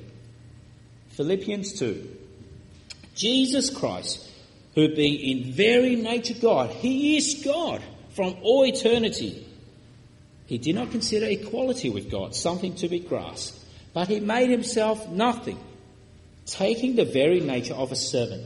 Philippians 1.11 1.79
2, 1.79 2.17
Jesus 3.15 3.71
Christ 3.71 4.27
who 4.77 4.95
being 4.95 5.19
in 5.19 5.53
very 5.53 5.97
nature 5.97 6.35
God, 6.35 6.71
he 6.71 7.17
is 7.17 7.43
God 7.43 7.83
from 8.11 8.37
all 8.43 8.65
eternity. 8.65 9.45
He 10.47 10.59
did 10.59 10.77
not 10.77 10.91
consider 10.91 11.27
equality 11.27 11.89
with 11.89 12.11
God 12.11 12.37
something 12.37 12.75
to 12.77 12.89
be 12.89 13.01
grasped, 13.01 13.59
but 13.95 14.09
he 14.09 14.21
made 14.21 14.51
himself 14.51 15.09
nothing, 15.09 15.59
taking 16.45 16.95
the 16.95 17.07
very 17.07 17.41
nature 17.41 17.75
of 17.75 17.91
a 17.91 17.97
servant, 17.97 18.45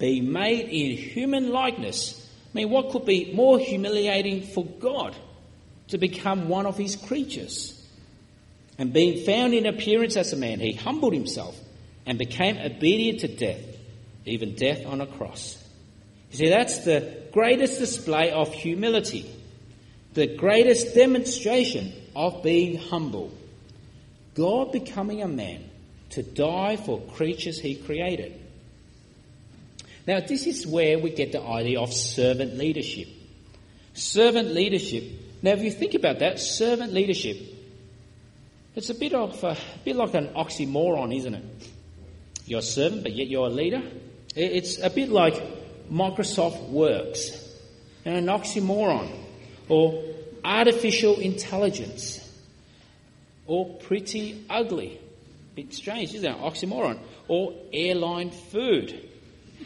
being 0.00 0.32
made 0.32 0.68
in 0.68 0.96
human 0.96 1.50
likeness. 1.50 2.28
I 2.46 2.50
mean, 2.54 2.70
what 2.70 2.90
could 2.90 3.06
be 3.06 3.32
more 3.32 3.60
humiliating 3.60 4.42
for 4.42 4.64
God 4.64 5.14
to 5.88 5.98
become 5.98 6.48
one 6.48 6.66
of 6.66 6.76
his 6.76 6.96
creatures? 6.96 7.76
And 8.78 8.92
being 8.92 9.24
found 9.24 9.54
in 9.54 9.66
appearance 9.66 10.16
as 10.16 10.32
a 10.32 10.36
man, 10.36 10.58
he 10.58 10.72
humbled 10.72 11.12
himself 11.12 11.56
and 12.04 12.18
became 12.18 12.58
obedient 12.58 13.20
to 13.20 13.28
death 13.28 13.70
even 14.26 14.54
death 14.54 14.86
on 14.86 15.00
a 15.00 15.06
cross. 15.06 15.62
You 16.30 16.38
see, 16.38 16.48
that's 16.48 16.84
the 16.84 17.26
greatest 17.32 17.78
display 17.78 18.30
of 18.30 18.52
humility, 18.52 19.30
the 20.14 20.26
greatest 20.36 20.94
demonstration 20.94 21.92
of 22.14 22.42
being 22.42 22.76
humble. 22.76 23.32
God 24.34 24.72
becoming 24.72 25.22
a 25.22 25.28
man, 25.28 25.68
to 26.10 26.22
die 26.22 26.76
for 26.76 27.00
creatures 27.00 27.58
he 27.58 27.74
created. 27.74 28.39
Now, 30.10 30.18
this 30.18 30.44
is 30.48 30.66
where 30.66 30.98
we 30.98 31.10
get 31.10 31.30
the 31.30 31.40
idea 31.40 31.80
of 31.80 31.92
servant 31.92 32.58
leadership. 32.58 33.06
Servant 33.94 34.48
leadership. 34.48 35.04
Now, 35.40 35.52
if 35.52 35.62
you 35.62 35.70
think 35.70 35.94
about 35.94 36.18
that, 36.18 36.40
servant 36.40 36.92
leadership, 36.92 37.36
it's 38.74 38.90
a 38.90 38.94
bit 38.96 39.14
of 39.14 39.44
a, 39.44 39.50
a 39.50 39.56
bit 39.84 39.94
like 39.94 40.14
an 40.14 40.26
oxymoron, 40.34 41.16
isn't 41.16 41.34
it? 41.34 41.44
You're 42.44 42.58
a 42.58 42.62
servant, 42.62 43.04
but 43.04 43.12
yet 43.12 43.28
you're 43.28 43.46
a 43.46 43.50
leader. 43.50 43.82
It's 44.34 44.80
a 44.82 44.90
bit 44.90 45.10
like 45.10 45.40
Microsoft 45.88 46.70
Works, 46.70 47.48
an 48.04 48.26
oxymoron, 48.26 49.16
or 49.68 50.02
artificial 50.44 51.20
intelligence, 51.20 52.18
or 53.46 53.76
pretty 53.76 54.44
ugly. 54.50 55.00
Bit 55.54 55.72
strange, 55.72 56.12
isn't 56.16 56.28
it? 56.28 56.36
Oxymoron. 56.36 56.98
Or 57.28 57.54
airline 57.72 58.32
food. 58.32 59.09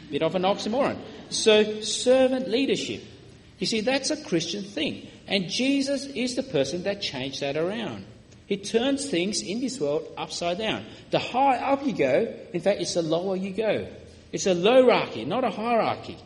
Bit 0.09 0.23
of 0.23 0.35
an 0.35 0.43
oxymoron. 0.43 0.97
So, 1.29 1.81
servant 1.81 2.49
leadership. 2.49 3.03
You 3.59 3.67
see, 3.67 3.81
that's 3.81 4.11
a 4.11 4.23
Christian 4.23 4.63
thing. 4.63 5.07
And 5.27 5.49
Jesus 5.49 6.05
is 6.05 6.35
the 6.35 6.43
person 6.43 6.83
that 6.83 7.01
changed 7.01 7.41
that 7.41 7.57
around. 7.57 8.05
He 8.47 8.57
turns 8.57 9.09
things 9.09 9.41
in 9.41 9.59
this 9.59 9.79
world 9.79 10.07
upside 10.17 10.59
down. 10.59 10.85
The 11.09 11.19
higher 11.19 11.63
up 11.63 11.85
you 11.85 11.93
go, 11.93 12.33
in 12.53 12.61
fact, 12.61 12.79
it's 12.79 12.93
the 12.93 13.01
lower 13.01 13.35
you 13.35 13.51
go. 13.51 13.87
It's 14.31 14.45
a 14.45 14.53
hierarchy, 14.53 15.25
not 15.25 15.43
a 15.43 15.49
hierarchy. 15.49 16.17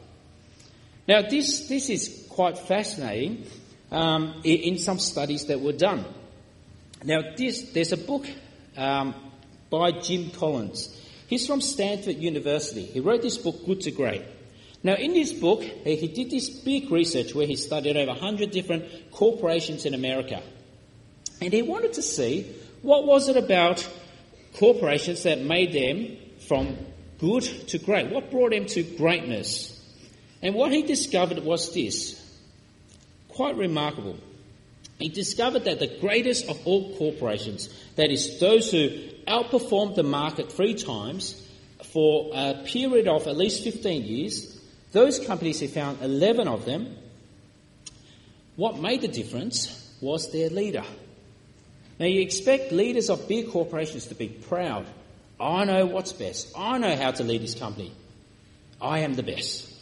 Now, 1.07 1.21
this, 1.21 1.67
this 1.67 1.89
is 1.89 2.27
quite 2.29 2.57
fascinating 2.57 3.45
um, 3.91 4.41
in, 4.43 4.77
some 4.77 4.99
studies 4.99 5.45
that 5.45 5.61
were 5.61 5.73
done. 5.73 6.05
Now, 7.03 7.21
this, 7.37 7.71
there's 7.71 7.93
a 7.93 7.97
book 7.97 8.25
um, 8.75 9.15
by 9.69 9.91
Jim 9.91 10.31
Collins. 10.31 10.95
He's 11.29 11.45
from 11.45 11.61
Stanford 11.61 12.17
University. 12.17 12.85
He 12.85 12.99
wrote 13.01 13.21
this 13.21 13.37
book, 13.37 13.63
Good 13.63 13.81
to 13.81 13.91
Great. 13.91 14.23
Now, 14.81 14.95
in 14.95 15.13
this 15.13 15.31
book, 15.31 15.61
he 15.61 16.07
did 16.07 16.31
this 16.31 16.49
big 16.49 16.89
research 16.89 17.35
where 17.35 17.45
he 17.45 17.55
studied 17.55 17.95
over 17.95 18.11
100 18.11 18.49
different 18.49 19.11
corporations 19.11 19.85
in 19.85 19.93
America. 19.93 20.41
And 21.39 21.53
he 21.53 21.61
wanted 21.61 21.93
to 21.93 22.01
see 22.01 22.51
what 22.81 23.05
was 23.05 23.29
it 23.29 23.37
about 23.37 23.87
corporations 24.55 25.21
that 25.23 25.39
made 25.41 25.71
them 25.71 26.17
from 26.47 26.75
good 27.19 27.43
to 27.67 27.77
great? 27.77 28.09
What 28.09 28.31
brought 28.31 28.51
them 28.51 28.65
to 28.65 28.81
greatness? 28.81 29.75
And 30.41 30.55
what 30.55 30.71
he 30.71 30.81
discovered 30.81 31.39
was 31.39 31.73
this 31.75 32.19
quite 33.27 33.55
remarkable. 33.55 34.17
He 34.99 35.07
discovered 35.07 35.63
that 35.63 35.79
the 35.79 35.87
greatest 35.87 36.49
of 36.49 36.59
all 36.67 36.95
corporations, 36.97 37.69
that 37.95 38.11
is, 38.11 38.39
those 38.39 38.69
who 38.69 38.89
outperformed 39.27 39.95
the 39.95 40.03
market 40.03 40.51
three 40.51 40.73
times 40.75 41.41
for 41.83 42.31
a 42.33 42.63
period 42.65 43.07
of 43.07 43.25
at 43.27 43.37
least 43.37 43.63
15 43.63 44.03
years, 44.03 44.59
those 44.91 45.25
companies, 45.25 45.61
he 45.61 45.67
found 45.67 46.01
11 46.01 46.47
of 46.47 46.65
them. 46.65 46.97
What 48.57 48.79
made 48.79 49.01
the 49.01 49.07
difference 49.07 49.95
was 50.01 50.31
their 50.33 50.49
leader. 50.49 50.83
Now, 51.97 52.05
you 52.05 52.21
expect 52.21 52.73
leaders 52.73 53.09
of 53.09 53.27
big 53.27 53.51
corporations 53.51 54.07
to 54.07 54.15
be 54.15 54.27
proud. 54.27 54.85
I 55.39 55.63
know 55.63 55.85
what's 55.85 56.11
best. 56.11 56.51
I 56.57 56.77
know 56.77 56.95
how 56.95 57.11
to 57.11 57.23
lead 57.23 57.41
this 57.41 57.55
company. 57.55 57.93
I 58.81 58.99
am 58.99 59.13
the 59.13 59.23
best. 59.23 59.73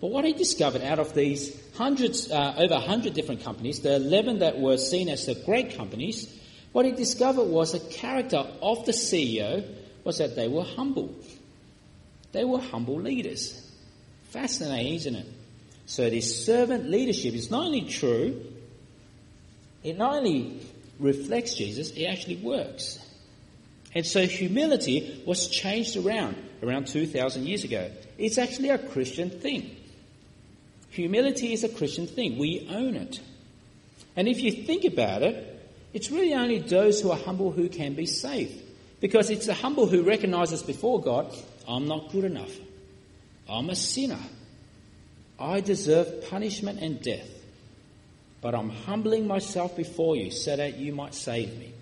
But 0.00 0.10
what 0.10 0.24
he 0.24 0.32
discovered 0.32 0.82
out 0.82 0.98
of 0.98 1.14
these 1.14 1.56
hundreds, 1.74 2.30
uh, 2.30 2.54
over 2.56 2.74
100 2.74 3.14
different 3.14 3.42
companies, 3.42 3.80
the 3.80 3.96
11 3.96 4.40
that 4.40 4.58
were 4.58 4.76
seen 4.76 5.08
as 5.08 5.26
the 5.26 5.34
great 5.34 5.76
companies, 5.76 6.32
what 6.72 6.84
he 6.84 6.92
discovered 6.92 7.44
was 7.44 7.72
the 7.72 7.80
character 7.80 8.46
of 8.62 8.84
the 8.86 8.92
CEO 8.92 9.66
was 10.04 10.18
that 10.18 10.36
they 10.36 10.48
were 10.48 10.64
humble. 10.64 11.14
They 12.32 12.44
were 12.44 12.60
humble 12.60 13.00
leaders. 13.00 13.64
Fascinating, 14.30 14.94
isn't 14.94 15.14
it? 15.14 15.26
So 15.86 16.08
this 16.10 16.44
servant 16.44 16.90
leadership 16.90 17.34
is 17.34 17.50
not 17.50 17.64
only 17.64 17.82
true, 17.82 18.44
it 19.82 19.96
not 19.96 20.16
only 20.16 20.60
reflects 21.00 21.54
Jesus, 21.54 21.90
it 21.92 22.04
actually 22.04 22.36
works. 22.36 22.98
And 23.94 24.06
so 24.06 24.26
humility 24.26 25.22
was 25.26 25.48
changed 25.48 25.96
around 25.96 26.36
around 26.62 26.88
2,000 26.88 27.46
years 27.46 27.64
ago. 27.64 27.90
It's 28.18 28.36
actually 28.36 28.70
a 28.70 28.78
Christian 28.78 29.30
thing. 29.30 29.76
Humility 30.90 31.52
is 31.52 31.64
a 31.64 31.68
Christian 31.68 32.06
thing. 32.06 32.38
We 32.38 32.66
own 32.70 32.96
it. 32.96 33.20
And 34.16 34.26
if 34.26 34.40
you 34.40 34.50
think 34.50 34.84
about 34.84 35.22
it, 35.22 35.54
it's 35.92 36.10
really 36.10 36.34
only 36.34 36.58
those 36.58 37.00
who 37.00 37.10
are 37.10 37.18
humble 37.18 37.50
who 37.50 37.68
can 37.68 37.94
be 37.94 38.06
saved. 38.06 38.62
Because 39.00 39.30
it's 39.30 39.46
the 39.46 39.54
humble 39.54 39.86
who 39.86 40.02
recognizes 40.02 40.62
before 40.62 41.00
God, 41.00 41.32
I'm 41.68 41.86
not 41.86 42.10
good 42.10 42.24
enough. 42.24 42.52
I'm 43.48 43.70
a 43.70 43.76
sinner. 43.76 44.18
I 45.38 45.60
deserve 45.60 46.28
punishment 46.28 46.80
and 46.80 47.00
death. 47.00 47.28
But 48.40 48.54
I'm 48.54 48.70
humbling 48.70 49.26
myself 49.26 49.76
before 49.76 50.16
you 50.16 50.30
so 50.30 50.56
that 50.56 50.78
you 50.78 50.92
might 50.92 51.14
save 51.14 51.56
me. 51.58 51.72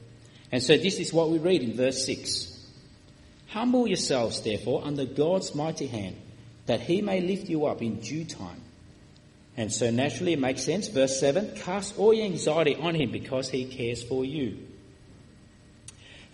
And 0.52 0.62
so 0.62 0.76
this 0.76 0.98
is 0.98 1.12
what 1.12 1.30
we 1.30 1.38
read 1.38 1.62
in 1.62 1.74
verse 1.74 2.04
6. 2.04 2.52
Humble 3.48 3.86
yourselves, 3.86 4.42
therefore, 4.42 4.82
under 4.84 5.04
God's 5.04 5.54
mighty 5.54 5.86
hand, 5.86 6.16
that 6.66 6.80
he 6.80 7.00
may 7.00 7.20
lift 7.20 7.48
you 7.48 7.66
up 7.66 7.82
in 7.82 8.00
due 8.00 8.24
time. 8.24 8.60
And 9.56 9.72
so 9.72 9.90
naturally 9.90 10.34
it 10.34 10.38
makes 10.38 10.62
sense. 10.62 10.88
Verse 10.88 11.18
7 11.18 11.56
Cast 11.56 11.98
all 11.98 12.12
your 12.12 12.26
anxiety 12.26 12.76
on 12.76 12.94
him 12.94 13.10
because 13.10 13.48
he 13.48 13.64
cares 13.64 14.02
for 14.02 14.24
you. 14.24 14.58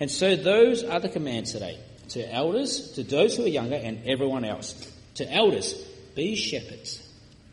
And 0.00 0.10
so 0.10 0.34
those 0.34 0.82
are 0.82 0.98
the 0.98 1.08
commands 1.08 1.52
today 1.52 1.78
to 2.08 2.32
elders, 2.32 2.92
to 2.92 3.02
those 3.02 3.36
who 3.36 3.44
are 3.44 3.48
younger, 3.48 3.76
and 3.76 4.02
everyone 4.06 4.44
else. 4.44 4.90
To 5.14 5.32
elders, 5.32 5.74
be 6.14 6.34
shepherds, 6.34 7.06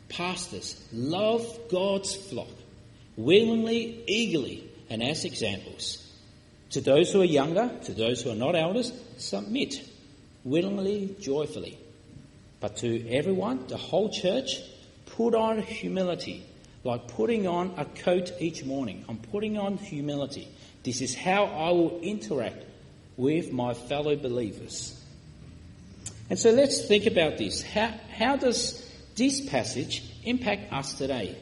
pastors, 0.08 0.82
love 0.92 1.46
God's 1.70 2.14
flock, 2.14 2.48
willingly, 3.16 4.02
eagerly, 4.06 4.68
and 4.88 5.02
as 5.02 5.24
examples. 5.24 6.06
To 6.70 6.80
those 6.80 7.12
who 7.12 7.20
are 7.20 7.24
younger, 7.24 7.70
to 7.84 7.92
those 7.94 8.22
who 8.22 8.30
are 8.30 8.36
not 8.36 8.54
elders, 8.54 8.92
submit, 9.18 9.82
willingly, 10.44 11.16
joyfully. 11.20 11.78
But 12.60 12.76
to 12.78 13.08
everyone, 13.08 13.66
the 13.66 13.76
whole 13.76 14.10
church, 14.10 14.60
put 15.16 15.34
on 15.34 15.60
humility, 15.62 16.44
like 16.84 17.08
putting 17.08 17.46
on 17.46 17.74
a 17.76 17.84
coat 17.84 18.32
each 18.40 18.64
morning. 18.64 19.04
I'm 19.08 19.18
putting 19.18 19.58
on 19.58 19.76
humility. 19.76 20.48
This 20.82 21.00
is 21.00 21.14
how 21.14 21.44
I 21.44 21.70
will 21.70 22.00
interact 22.00 22.64
with 23.16 23.52
my 23.52 23.74
fellow 23.74 24.16
believers. 24.16 24.96
And 26.30 26.38
so 26.38 26.50
let's 26.50 26.86
think 26.86 27.06
about 27.06 27.38
this. 27.38 27.62
How, 27.62 27.92
how 28.16 28.36
does 28.36 28.88
this 29.16 29.40
passage 29.40 30.04
impact 30.24 30.72
us 30.72 30.94
today 30.94 31.36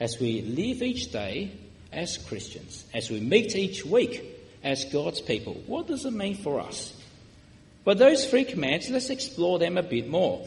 as 0.00 0.18
we 0.18 0.42
live 0.42 0.82
each 0.82 1.12
day 1.12 1.52
as 1.92 2.16
Christians, 2.18 2.84
as 2.94 3.10
we 3.10 3.20
meet 3.20 3.54
each 3.54 3.84
week 3.84 4.24
as 4.64 4.86
God's 4.86 5.20
people? 5.20 5.54
What 5.66 5.86
does 5.86 6.04
it 6.04 6.12
mean 6.12 6.36
for 6.36 6.58
us? 6.60 6.96
Well, 7.84 7.96
those 7.96 8.28
three 8.28 8.44
commands, 8.44 8.90
let's 8.90 9.10
explore 9.10 9.58
them 9.58 9.78
a 9.78 9.82
bit 9.82 10.08
more. 10.08 10.46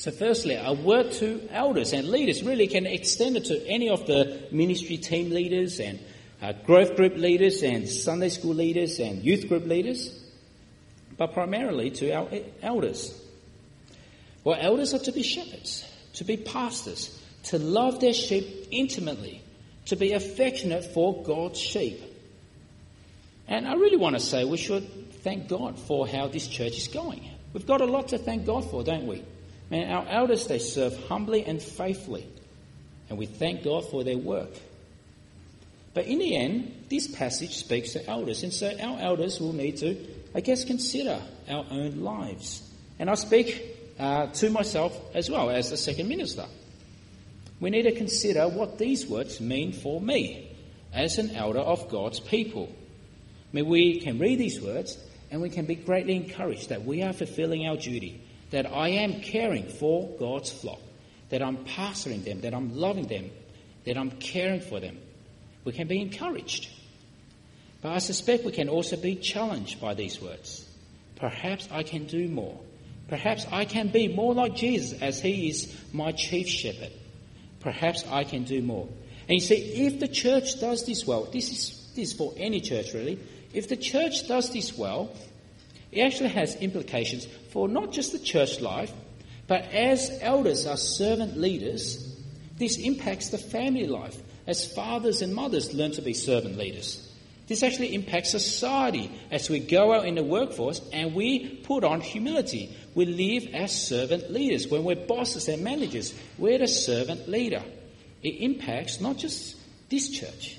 So, 0.00 0.10
firstly, 0.10 0.54
a 0.54 0.72
word 0.72 1.12
to 1.12 1.46
elders 1.50 1.92
and 1.92 2.08
leaders 2.08 2.42
really 2.42 2.68
can 2.68 2.86
extend 2.86 3.36
it 3.36 3.44
to 3.44 3.66
any 3.66 3.90
of 3.90 4.06
the 4.06 4.48
ministry 4.50 4.96
team 4.96 5.28
leaders 5.28 5.78
and 5.78 5.98
uh, 6.40 6.54
growth 6.64 6.96
group 6.96 7.18
leaders 7.18 7.62
and 7.62 7.86
Sunday 7.86 8.30
school 8.30 8.54
leaders 8.54 8.98
and 8.98 9.22
youth 9.22 9.46
group 9.46 9.66
leaders 9.66 10.18
but 11.18 11.34
primarily 11.34 11.90
to 11.90 12.10
our 12.12 12.30
elders. 12.62 13.14
Well, 14.42 14.56
elders 14.58 14.94
are 14.94 15.00
to 15.00 15.12
be 15.12 15.22
shepherds, 15.22 15.86
to 16.14 16.24
be 16.24 16.38
pastors, 16.38 17.22
to 17.48 17.58
love 17.58 18.00
their 18.00 18.14
sheep 18.14 18.68
intimately, 18.70 19.42
to 19.84 19.96
be 19.96 20.14
affectionate 20.14 20.94
for 20.94 21.22
God's 21.22 21.60
sheep. 21.60 22.00
And 23.46 23.68
I 23.68 23.74
really 23.74 23.98
want 23.98 24.16
to 24.16 24.22
say 24.22 24.44
we 24.44 24.56
should 24.56 25.12
thank 25.22 25.48
God 25.48 25.78
for 25.78 26.08
how 26.08 26.28
this 26.28 26.48
church 26.48 26.78
is 26.78 26.88
going. 26.88 27.22
We've 27.52 27.66
got 27.66 27.82
a 27.82 27.86
lot 27.86 28.08
to 28.08 28.18
thank 28.18 28.46
God 28.46 28.64
for, 28.70 28.82
don't 28.82 29.06
we? 29.06 29.22
Man, 29.70 29.90
our 29.90 30.06
elders, 30.08 30.46
they 30.46 30.58
serve 30.58 30.96
humbly 31.06 31.44
and 31.44 31.62
faithfully. 31.62 32.26
And 33.08 33.18
we 33.18 33.26
thank 33.26 33.62
God 33.62 33.88
for 33.88 34.04
their 34.04 34.18
work. 34.18 34.50
But 35.94 36.06
in 36.06 36.18
the 36.18 36.36
end, 36.36 36.86
this 36.88 37.08
passage 37.08 37.56
speaks 37.56 37.92
to 37.92 38.06
elders. 38.08 38.42
And 38.42 38.52
so 38.52 38.68
our 38.80 38.98
elders 38.98 39.40
will 39.40 39.52
need 39.52 39.78
to 39.78 39.96
I 40.34 40.40
guess, 40.40 40.64
consider 40.64 41.20
our 41.48 41.66
own 41.70 42.02
lives. 42.02 42.62
And 42.98 43.10
I 43.10 43.14
speak 43.14 43.62
uh, 43.98 44.26
to 44.26 44.50
myself 44.50 44.96
as 45.14 45.28
well 45.28 45.50
as 45.50 45.70
the 45.70 45.76
second 45.76 46.08
minister. 46.08 46.44
We 47.58 47.70
need 47.70 47.82
to 47.82 47.92
consider 47.92 48.48
what 48.48 48.78
these 48.78 49.06
words 49.06 49.40
mean 49.40 49.72
for 49.72 50.00
me 50.00 50.56
as 50.92 51.18
an 51.18 51.34
elder 51.34 51.58
of 51.58 51.88
God's 51.88 52.20
people. 52.20 52.72
I 52.72 53.56
mean, 53.56 53.66
we 53.66 54.00
can 54.00 54.18
read 54.18 54.38
these 54.38 54.60
words 54.60 54.98
and 55.30 55.42
we 55.42 55.50
can 55.50 55.66
be 55.66 55.74
greatly 55.74 56.14
encouraged 56.14 56.68
that 56.68 56.84
we 56.84 57.02
are 57.02 57.12
fulfilling 57.12 57.66
our 57.66 57.76
duty, 57.76 58.22
that 58.50 58.66
I 58.66 58.88
am 58.90 59.20
caring 59.20 59.68
for 59.68 60.16
God's 60.18 60.50
flock, 60.50 60.80
that 61.30 61.42
I'm 61.42 61.58
pastoring 61.58 62.24
them, 62.24 62.40
that 62.42 62.54
I'm 62.54 62.76
loving 62.76 63.06
them, 63.06 63.30
that 63.84 63.96
I'm 63.96 64.10
caring 64.10 64.60
for 64.60 64.80
them. 64.80 64.98
We 65.64 65.72
can 65.72 65.86
be 65.86 66.00
encouraged. 66.00 66.68
But 67.82 67.92
I 67.92 67.98
suspect 67.98 68.44
we 68.44 68.52
can 68.52 68.68
also 68.68 68.96
be 68.96 69.16
challenged 69.16 69.80
by 69.80 69.94
these 69.94 70.20
words. 70.20 70.66
Perhaps 71.16 71.68
I 71.70 71.82
can 71.82 72.06
do 72.06 72.28
more. 72.28 72.58
Perhaps 73.08 73.46
I 73.50 73.64
can 73.64 73.88
be 73.88 74.08
more 74.08 74.34
like 74.34 74.54
Jesus 74.54 75.00
as 75.00 75.20
he 75.20 75.48
is 75.48 75.74
my 75.92 76.12
chief 76.12 76.48
shepherd. 76.48 76.92
Perhaps 77.60 78.04
I 78.08 78.24
can 78.24 78.44
do 78.44 78.62
more. 78.62 78.88
And 79.28 79.40
you 79.40 79.40
see, 79.40 79.86
if 79.86 80.00
the 80.00 80.08
church 80.08 80.60
does 80.60 80.86
this 80.86 81.06
well, 81.06 81.24
this 81.24 81.50
is, 81.50 81.90
this 81.94 82.10
is 82.10 82.16
for 82.16 82.32
any 82.36 82.60
church 82.60 82.94
really, 82.94 83.18
if 83.52 83.68
the 83.68 83.76
church 83.76 84.28
does 84.28 84.52
this 84.52 84.76
well, 84.76 85.10
it 85.92 86.02
actually 86.02 86.30
has 86.30 86.56
implications 86.56 87.26
for 87.52 87.68
not 87.68 87.92
just 87.92 88.12
the 88.12 88.18
church 88.18 88.60
life, 88.60 88.92
but 89.46 89.62
as 89.72 90.16
elders 90.20 90.66
are 90.66 90.76
servant 90.76 91.36
leaders, 91.36 92.16
this 92.58 92.78
impacts 92.78 93.30
the 93.30 93.38
family 93.38 93.86
life 93.86 94.16
as 94.46 94.72
fathers 94.72 95.22
and 95.22 95.34
mothers 95.34 95.74
learn 95.74 95.92
to 95.92 96.02
be 96.02 96.14
servant 96.14 96.56
leaders. 96.56 97.06
This 97.48 97.64
actually 97.64 97.96
impacts 97.96 98.30
society 98.30 99.10
as 99.32 99.50
we 99.50 99.58
go 99.58 99.92
out 99.92 100.06
in 100.06 100.14
the 100.14 100.22
workforce 100.22 100.80
and 100.92 101.14
we 101.14 101.48
put 101.48 101.82
on 101.82 102.00
humility. 102.00 102.72
We 102.94 103.06
live 103.06 103.52
as 103.52 103.72
servant 103.88 104.30
leaders. 104.30 104.68
When 104.68 104.84
we're 104.84 104.94
bosses 104.94 105.48
and 105.48 105.64
managers, 105.64 106.14
we're 106.38 106.58
the 106.58 106.68
servant 106.68 107.28
leader. 107.28 107.64
It 108.22 108.36
impacts 108.36 109.00
not 109.00 109.16
just 109.16 109.56
this 109.88 110.10
church, 110.10 110.58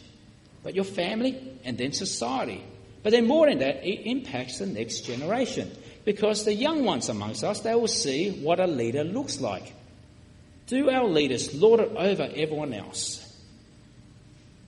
but 0.63 0.75
your 0.75 0.83
family 0.83 1.57
and 1.63 1.77
then 1.77 1.93
society. 1.93 2.61
But 3.03 3.11
then 3.11 3.27
more 3.27 3.49
than 3.49 3.59
that, 3.59 3.83
it 3.83 4.09
impacts 4.09 4.59
the 4.59 4.67
next 4.67 5.01
generation. 5.01 5.71
Because 6.05 6.45
the 6.45 6.53
young 6.53 6.83
ones 6.83 7.09
amongst 7.09 7.43
us, 7.43 7.61
they 7.61 7.75
will 7.75 7.87
see 7.87 8.31
what 8.31 8.59
a 8.59 8.67
leader 8.67 9.03
looks 9.03 9.39
like. 9.39 9.73
Do 10.67 10.89
our 10.89 11.07
leaders 11.07 11.53
lord 11.53 11.79
it 11.79 11.91
over 11.95 12.29
everyone 12.35 12.73
else? 12.73 13.27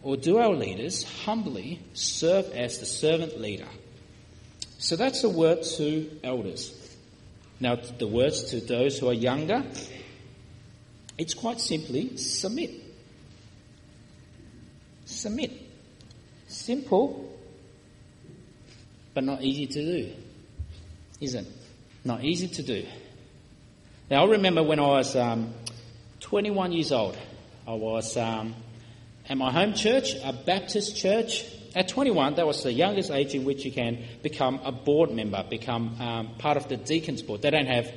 Or 0.01 0.17
do 0.17 0.37
our 0.37 0.53
leaders 0.53 1.03
humbly 1.23 1.79
serve 1.93 2.51
as 2.51 2.79
the 2.79 2.85
servant 2.85 3.39
leader? 3.39 3.67
So 4.77 4.97
that's 4.97 5.21
the 5.21 5.29
word 5.29 5.63
to 5.77 6.09
elders. 6.23 6.77
Now, 7.59 7.75
the 7.75 8.07
words 8.07 8.51
to 8.51 8.59
those 8.59 8.99
who 8.99 9.07
are 9.07 9.13
younger, 9.13 9.63
it's 11.17 11.33
quite 11.33 11.61
simply 11.61 12.17
submit. 12.17 12.71
Submit. 15.05 15.51
Simple, 16.49 17.22
but 19.13 19.23
not 19.23 19.43
easy 19.43 19.67
to 19.67 19.85
do, 19.85 20.11
isn't 21.21 21.45
it? 21.45 21.53
Not 22.05 22.23
easy 22.23 22.47
to 22.47 22.63
do. 22.63 22.85
Now, 24.09 24.25
I 24.25 24.31
remember 24.31 24.63
when 24.63 24.79
I 24.79 24.87
was 24.87 25.15
um, 25.15 25.53
21 26.19 26.73
years 26.73 26.91
old, 26.91 27.17
I 27.67 27.73
was 27.73 28.17
um, 28.17 28.55
at 29.29 29.37
my 29.37 29.51
home 29.51 29.73
church, 29.73 30.15
a 30.23 30.33
Baptist 30.33 30.97
church. 30.97 31.45
At 31.75 31.87
21, 31.87 32.35
that 32.35 32.45
was 32.45 32.61
the 32.61 32.71
youngest 32.71 33.09
age 33.09 33.33
in 33.33 33.45
which 33.45 33.65
you 33.65 33.71
can 33.71 34.03
become 34.21 34.59
a 34.63 34.71
board 34.71 35.11
member, 35.11 35.43
become 35.49 35.99
um, 35.99 36.35
part 36.37 36.57
of 36.57 36.67
the 36.67 36.77
deacons 36.77 37.23
board. 37.23 37.41
They 37.41 37.49
don't 37.49 37.65
have 37.65 37.91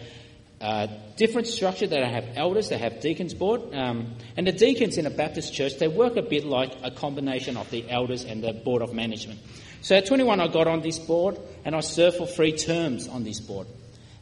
uh, 0.61 0.87
different 1.17 1.47
structure. 1.47 1.87
They 1.87 1.99
don't 1.99 2.15
have 2.15 2.29
elders. 2.37 2.71
They 2.71 2.79
have 2.79 3.01
deacons 3.01 3.35
board. 3.35 3.75
Um, 3.75 4.15
and 4.37 4.47
the 4.47 4.53
deacons 4.53 4.97
in 4.97 5.07
a 5.07 5.11
Baptist 5.11 5.53
church, 5.53 5.79
they 5.79 5.89
work 5.89 6.17
a 6.17 6.23
bit 6.23 6.45
like 6.45 6.73
a 6.83 6.91
combination 6.91 7.57
of 7.57 7.71
the 7.71 7.91
elders 7.91 8.25
and 8.25 8.43
the 8.43 8.53
board 8.53 8.81
of 8.81 8.95
management. 8.95 9.41
So 9.83 9.97
at 9.97 10.07
21, 10.07 10.41
I 10.41 10.49
got 10.49 10.67
on 10.67 10.81
this 10.81 10.99
board 10.99 11.39
and 11.65 11.75
I 11.75 11.81
served 11.81 12.17
for 12.17 12.27
three 12.27 12.57
terms 12.57 13.09
on 13.09 13.25
this 13.25 13.41
board. 13.41 13.67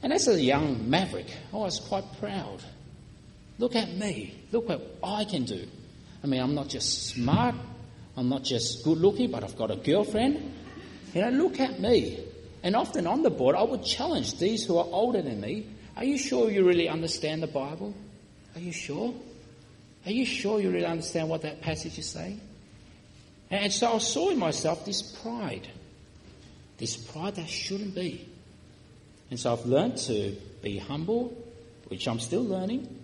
And 0.02 0.12
as 0.12 0.28
a 0.28 0.40
young 0.40 0.90
maverick, 0.90 1.26
I 1.52 1.56
was 1.56 1.80
quite 1.80 2.04
proud. 2.20 2.60
Look 3.58 3.76
at 3.76 3.94
me. 3.96 4.34
Look 4.52 4.68
what 4.68 4.82
I 5.02 5.24
can 5.24 5.44
do. 5.44 5.66
I 6.22 6.26
mean, 6.26 6.40
I'm 6.40 6.54
not 6.54 6.68
just 6.68 7.08
smart, 7.08 7.54
I'm 8.16 8.28
not 8.28 8.44
just 8.44 8.84
good 8.84 8.98
looking, 8.98 9.30
but 9.30 9.44
I've 9.44 9.56
got 9.56 9.70
a 9.70 9.76
girlfriend. 9.76 10.54
You 11.14 11.22
know, 11.22 11.30
look 11.30 11.60
at 11.60 11.80
me. 11.80 12.24
And 12.62 12.74
often 12.74 13.06
on 13.06 13.22
the 13.22 13.30
board, 13.30 13.56
I 13.56 13.62
would 13.62 13.84
challenge 13.84 14.38
these 14.38 14.64
who 14.64 14.78
are 14.78 14.86
older 14.86 15.20
than 15.20 15.40
me. 15.40 15.66
Are 15.96 16.04
you 16.04 16.18
sure 16.18 16.50
you 16.50 16.66
really 16.66 16.88
understand 16.88 17.42
the 17.42 17.46
Bible? 17.46 17.94
Are 18.54 18.60
you 18.60 18.72
sure? 18.72 19.14
Are 20.06 20.12
you 20.12 20.26
sure 20.26 20.60
you 20.60 20.70
really 20.70 20.86
understand 20.86 21.28
what 21.28 21.42
that 21.42 21.60
passage 21.60 21.98
is 21.98 22.06
saying? 22.08 22.40
And 23.54 23.72
so 23.72 23.94
I 23.94 23.98
saw 23.98 24.30
in 24.30 24.38
myself 24.38 24.84
this 24.84 25.00
pride, 25.00 25.68
this 26.78 26.96
pride 26.96 27.36
that 27.36 27.48
shouldn't 27.48 27.94
be. 27.94 28.28
And 29.30 29.38
so 29.38 29.52
I've 29.52 29.64
learned 29.64 29.96
to 29.98 30.36
be 30.60 30.78
humble, 30.78 31.32
which 31.86 32.08
I'm 32.08 32.18
still 32.18 32.42
learning, 32.42 33.00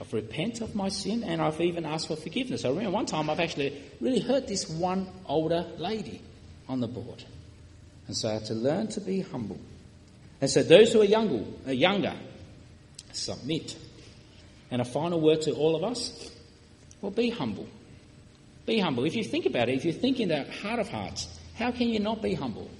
I've 0.00 0.12
repented 0.14 0.62
of 0.62 0.74
my 0.74 0.88
sin 0.88 1.22
and 1.22 1.42
I've 1.42 1.60
even 1.60 1.84
asked 1.84 2.08
for 2.08 2.16
forgiveness. 2.16 2.64
I 2.64 2.70
remember 2.70 2.92
one 2.92 3.04
time 3.04 3.28
I've 3.28 3.40
actually 3.40 3.78
really 4.00 4.20
hurt 4.20 4.48
this 4.48 4.70
one 4.70 5.06
older 5.26 5.66
lady 5.76 6.22
on 6.66 6.80
the 6.80 6.88
board. 6.88 7.22
And 8.06 8.16
so 8.16 8.30
I 8.30 8.32
had 8.34 8.46
to 8.46 8.54
learn 8.54 8.88
to 8.88 9.02
be 9.02 9.20
humble. 9.20 9.58
And 10.40 10.48
so 10.48 10.62
those 10.62 10.94
who 10.94 11.02
are 11.02 11.04
younger, 11.04 11.44
are 11.66 11.74
younger 11.74 12.14
submit. 13.12 13.76
And 14.70 14.80
a 14.80 14.86
final 14.86 15.20
word 15.20 15.42
to 15.42 15.52
all 15.52 15.76
of 15.76 15.84
us 15.84 16.30
well, 17.02 17.12
be 17.12 17.28
humble. 17.28 17.66
Be 18.70 18.78
humble. 18.78 19.04
If 19.04 19.16
you 19.16 19.24
think 19.24 19.46
about 19.46 19.68
it, 19.68 19.74
if 19.74 19.84
you 19.84 19.92
think 19.92 20.20
in 20.20 20.28
the 20.28 20.44
heart 20.62 20.78
of 20.78 20.88
hearts, 20.88 21.26
how 21.56 21.72
can 21.72 21.88
you 21.88 21.98
not 21.98 22.22
be 22.22 22.34
humble? 22.34 22.70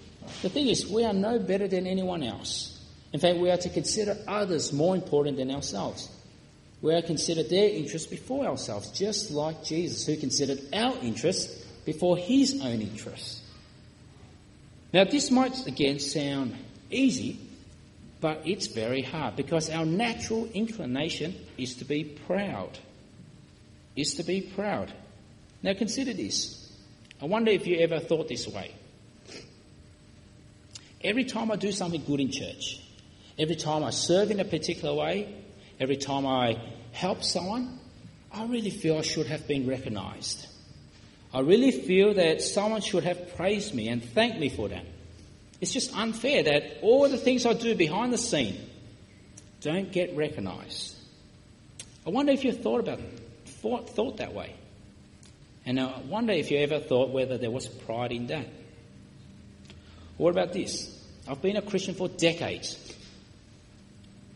The 0.41 0.49
thing 0.49 0.69
is, 0.69 0.87
we 0.87 1.05
are 1.05 1.13
no 1.13 1.41
better 1.41 1.67
than 1.67 1.85
anyone 1.85 2.23
else. 2.23 2.81
In 3.13 3.19
fact, 3.19 3.39
we 3.39 3.51
are 3.51 3.57
to 3.57 3.69
consider 3.69 4.17
others 4.29 4.73
more 4.73 4.95
important 4.95 5.37
than 5.37 5.51
ourselves. 5.51 6.09
We 6.81 6.95
are 6.95 7.01
to 7.01 7.07
consider 7.09 7.43
their 7.43 7.71
interests 7.71 8.07
before 8.07 8.47
ourselves, 8.47 8.93
just 8.93 9.33
like 9.33 9.65
Jesus, 9.65 10.07
who 10.07 10.17
considered 10.17 10.61
our 10.73 10.97
interests 11.03 11.65
before 11.85 12.17
his 12.17 12.61
own 12.63 12.83
interests. 12.83 13.43
Now, 14.93 15.03
this 15.03 15.33
might 15.33 15.67
again 15.67 15.99
sound 15.99 16.57
easy, 16.93 17.41
but 18.21 18.43
it's 18.45 18.69
very 18.69 19.03
hard 19.03 19.35
because 19.35 19.69
our 19.71 19.85
natural 19.85 20.47
inclination 20.55 21.35
is 21.59 21.75
to 21.79 21.85
be 21.85 22.05
proud. 22.05 22.79
Is 23.97 24.15
to 24.15 24.23
be 24.23 24.41
proud. 24.41 24.93
Now, 25.63 25.75
consider 25.75 26.13
this. 26.13 26.73
I 27.21 27.27
wonder 27.27 27.51
if 27.51 27.67
you 27.67 27.79
ever 27.79 28.01
thought 28.01 28.29
this 28.29 28.49
way. 28.49 28.75
Every 31.03 31.25
time 31.25 31.51
I 31.51 31.57
do 31.57 31.73
something 31.73 32.03
good 32.05 32.21
in 32.21 32.31
church, 32.31 32.81
every 33.39 33.57
time 33.57 33.85
I 33.85 33.91
serve 33.91 34.31
in 34.31 34.41
a 34.41 34.45
particular 34.45 34.95
way, 34.95 35.35
every 35.79 35.97
time 35.97 36.27
I 36.27 36.61
help 36.93 37.23
someone, 37.23 37.79
I 38.33 38.45
really 38.47 38.71
feel 38.71 38.99
I 38.99 39.03
should 39.03 39.27
have 39.27 39.47
been 39.47 39.67
recognized. 39.67 40.47
I 41.33 41.41
really 41.41 41.71
feel 41.71 42.15
that 42.15 42.43
someone 42.43 42.81
should 42.81 43.05
have 43.05 43.37
praised 43.37 43.75
me 43.75 43.89
and 43.89 44.03
thanked 44.03 44.39
me 44.39 44.49
for 44.49 44.69
that. 44.69 44.85
It's 45.61 45.73
just 45.73 45.97
unfair 45.97 46.43
that 46.43 46.79
all 46.83 47.09
the 47.09 47.19
things 47.19 47.47
I 47.47 47.53
do 47.53 47.75
behind 47.75 48.13
the 48.13 48.19
scene 48.19 48.59
don't 49.61 49.93
get 49.93 50.17
recognized. 50.17 50.97
I 52.07 52.11
wonder 52.11 52.33
if 52.33 52.45
you've 52.45 52.61
thought 52.61 52.81
about 52.81 53.01
thought, 53.47 53.91
thought 53.91 54.17
that 54.17 54.35
way. 54.35 54.55
And 55.67 55.79
I 55.79 56.01
wonder 56.09 56.33
if 56.33 56.51
you 56.51 56.59
ever 56.59 56.81
thought 56.81 57.11
whether 57.11 57.39
there 57.39 57.51
was 57.51 57.69
pride 57.69 58.13
in 58.13 58.27
that. 58.29 58.47
What 60.17 60.31
about 60.31 60.53
this? 60.53 60.97
I've 61.29 61.43
been 61.43 61.57
a 61.57 61.63
Christian 61.63 61.95
for 61.95 62.09
decades. 62.09 62.95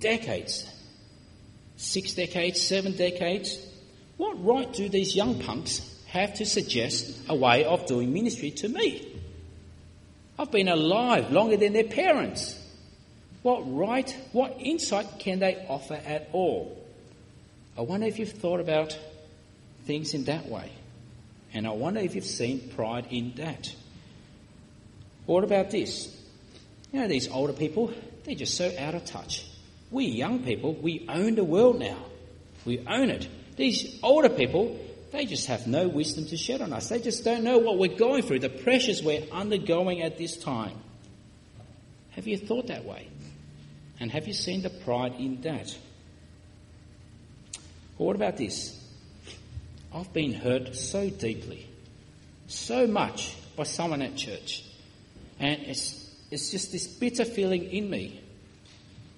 Decades 0.01 0.71
six 1.77 2.15
decades, 2.15 2.61
seven 2.61 2.97
decades. 2.97 3.59
What 4.17 4.43
right 4.45 4.73
do 4.73 4.89
these 4.89 5.17
young 5.17 5.41
punks 5.41 5.81
have 6.07 6.35
to 6.35 6.47
suggest 6.47 7.29
a 7.29 7.35
way 7.35 7.65
of 7.65 7.87
doing 7.87 8.13
ministry 8.13 8.51
to 8.53 8.69
me? 8.69 9.07
I've 10.39 10.51
been 10.51 10.69
alive 10.69 11.31
longer 11.31 11.57
than 11.57 11.73
their 11.73 11.85
parents. 11.85 12.61
What 13.43 13.61
right, 13.67 14.11
what 14.33 14.57
insight 14.59 15.19
can 15.19 15.39
they 15.39 15.67
offer 15.69 15.95
at 15.95 16.29
all? 16.33 16.81
I 17.77 17.83
wonder 17.83 18.07
if 18.07 18.19
you've 18.19 18.33
thought 18.33 18.61
about 18.61 18.99
things 19.85 20.15
in 20.15 20.25
that 20.25 20.47
way. 20.47 20.71
And 21.55 21.67
I 21.67 21.71
wonder 21.71 22.01
if 22.01 22.17
you've 22.17 22.25
seen 22.25 22.69
pride 22.71 23.07
in 23.11 23.33
that. 23.37 23.73
What 25.27 25.45
about 25.45 25.71
this? 25.71 26.15
You 26.93 27.01
know, 27.01 27.09
these 27.09 27.29
older 27.29 27.53
people, 27.53 27.95
they're 28.25 28.35
just 28.35 28.57
so 28.57 28.73
out 28.79 28.95
of 28.95 29.05
touch. 29.05 29.47
We 29.91 30.07
young 30.07 30.43
people, 30.43 30.75
we 30.75 31.07
own 31.09 31.37
the 31.37 31.45
world 31.45 31.79
now. 31.79 31.99
We 32.65 32.81
own 32.87 33.11
it. 33.11 33.29
These 33.57 34.01
older 34.03 34.29
people, 34.29 34.79
they 35.13 35.27
just 35.27 35.47
have 35.47 35.67
no 35.69 35.87
wisdom 35.87 36.27
to 36.27 36.37
shed 36.37 36.61
on 36.61 36.73
us. 36.73 36.89
They 36.89 37.01
just 37.01 37.25
don't 37.25 37.45
know 37.45 37.59
what 37.59 37.79
we're 37.79 37.97
going 37.97 38.23
through, 38.23 38.41
the 38.41 38.49
pressures 38.49 39.03
we're 39.03 39.25
undergoing 39.31 40.03
at 40.03 40.19
this 40.19 40.37
time. 40.37 40.77
Have 42.11 42.27
you 42.27 42.37
thought 42.37 42.67
that 42.67 42.85
way? 42.85 43.09
And 44.01 44.11
have 44.11 44.27
you 44.27 44.35
seen 44.35 44.63
the 44.63 44.71
pride 44.71 45.15
in 45.19 45.41
that? 45.43 45.77
What 47.97 48.17
about 48.17 48.37
this? 48.37 48.84
I've 49.95 50.13
been 50.13 50.33
hurt 50.33 50.75
so 50.75 51.09
deeply, 51.09 51.69
so 52.49 52.87
much 52.87 53.37
by 53.57 53.63
someone 53.63 54.03
at 54.03 54.17
church. 54.17 54.65
And 55.39 55.63
it's, 55.63 56.15
it's 56.31 56.51
just 56.51 56.73
this 56.73 56.87
bitter 56.87 57.25
feeling 57.25 57.65
in 57.65 57.89
me 57.89 58.21